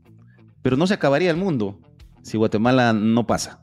[0.63, 1.79] pero no se acabaría el mundo
[2.23, 3.61] si Guatemala no pasa.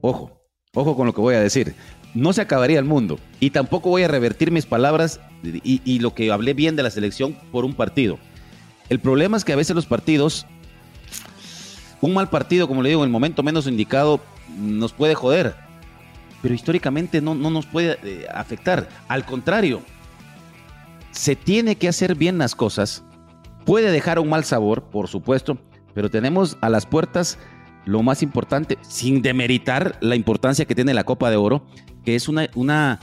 [0.00, 0.39] Ojo,
[0.74, 1.74] ojo con lo que voy a decir
[2.14, 3.18] no se acabaría el mundo.
[3.38, 7.36] Y tampoco voy a revertir mis palabras y, lo que hablé bien de la selección
[7.52, 8.18] por un partido.
[8.88, 10.46] El problema es que a veces los partidos,
[12.00, 14.20] un mal partido, como le digo, en el momento menos indicado,
[14.58, 15.54] nos puede joder.
[16.42, 18.88] Pero históricamente no, no nos puede eh, afectar.
[19.08, 19.82] Al contrario,
[21.12, 23.04] se tiene que hacer bien las cosas.
[23.64, 25.58] Puede dejar un mal sabor, por supuesto,
[25.94, 27.38] pero tenemos a las puertas
[27.84, 31.66] lo más importante, sin demeritar la importancia que tiene la Copa de Oro,
[32.04, 33.00] que es una, una,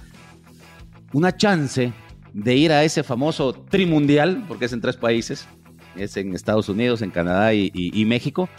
[1.13, 1.93] una chance
[2.33, 5.47] de ir a ese famoso trimundial, porque es en tres países,
[5.95, 8.49] es en Estados Unidos, en Canadá y, México,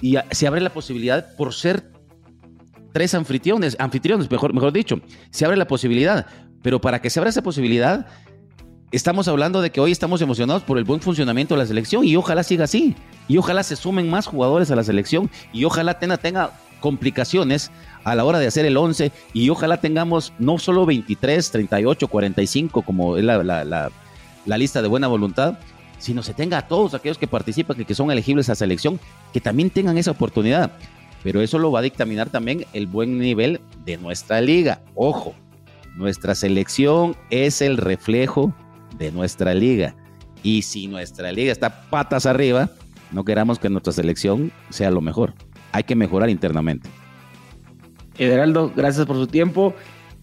[0.00, 1.92] y se abre la posibilidad por ser
[2.92, 6.26] tres anfitriones, anfitriones, mejor, mejor dicho, se abre la posibilidad,
[6.62, 8.06] pero para que se abra esa posibilidad,
[8.92, 12.16] estamos hablando de que hoy estamos emocionados por el buen funcionamiento de la selección y
[12.16, 12.94] ojalá siga así.
[13.28, 17.70] Y ojalá se sumen más jugadores a la selección y ojalá tenga, tenga complicaciones
[18.02, 22.82] a la hora de hacer el 11 y ojalá tengamos no solo 23, 38, 45
[22.82, 25.58] como es la, la, lista de buena voluntad,
[25.98, 28.98] sino se tenga a todos aquellos que participan, y que son elegibles a selección,
[29.32, 30.72] que también tengan esa oportunidad.
[31.22, 34.80] Pero eso lo va a dictaminar también el buen nivel de nuestra liga.
[34.94, 35.34] Ojo,
[35.94, 38.54] nuestra selección es el reflejo
[39.00, 39.96] de nuestra liga.
[40.42, 42.70] Y si nuestra liga está patas arriba,
[43.10, 45.34] no queramos que nuestra selección sea lo mejor.
[45.72, 46.88] Hay que mejorar internamente.
[48.18, 49.74] Everaldo, gracias por su tiempo.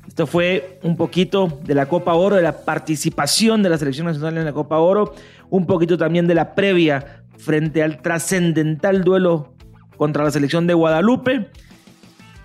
[0.07, 4.37] Esto fue un poquito de la Copa Oro, de la participación de la selección nacional
[4.37, 5.13] en la Copa Oro,
[5.49, 9.53] un poquito también de la previa frente al trascendental duelo
[9.97, 11.49] contra la selección de Guadalupe.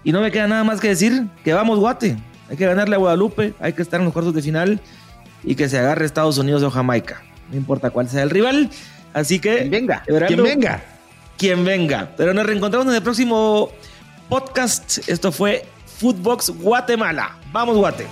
[0.03, 2.17] Y no me queda nada más que decir que vamos Guate.
[2.51, 4.81] Hay que ganarle a Guadalupe, hay que estar en los cuartos de final
[5.45, 7.23] y que se agarre Estados Unidos o Jamaica.
[7.51, 8.71] No importa cuál sea el rival.
[9.13, 9.59] Así que.
[9.59, 10.03] Quien venga.
[10.05, 10.83] quien venga.
[11.37, 12.13] Quien venga.
[12.17, 13.71] Pero nos reencontramos en el próximo
[14.29, 15.09] podcast.
[15.09, 15.65] Esto fue
[15.99, 17.37] Footbox Guatemala.
[17.53, 18.07] Vamos, Guate.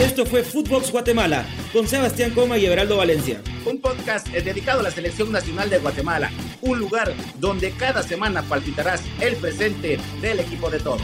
[0.00, 3.40] Esto fue Footbox Guatemala con Sebastián Coma y Everaldo Valencia.
[3.64, 6.30] Un podcast dedicado a la Selección Nacional de Guatemala.
[6.60, 11.00] Un lugar donde cada semana palpitarás el presente del equipo de todos.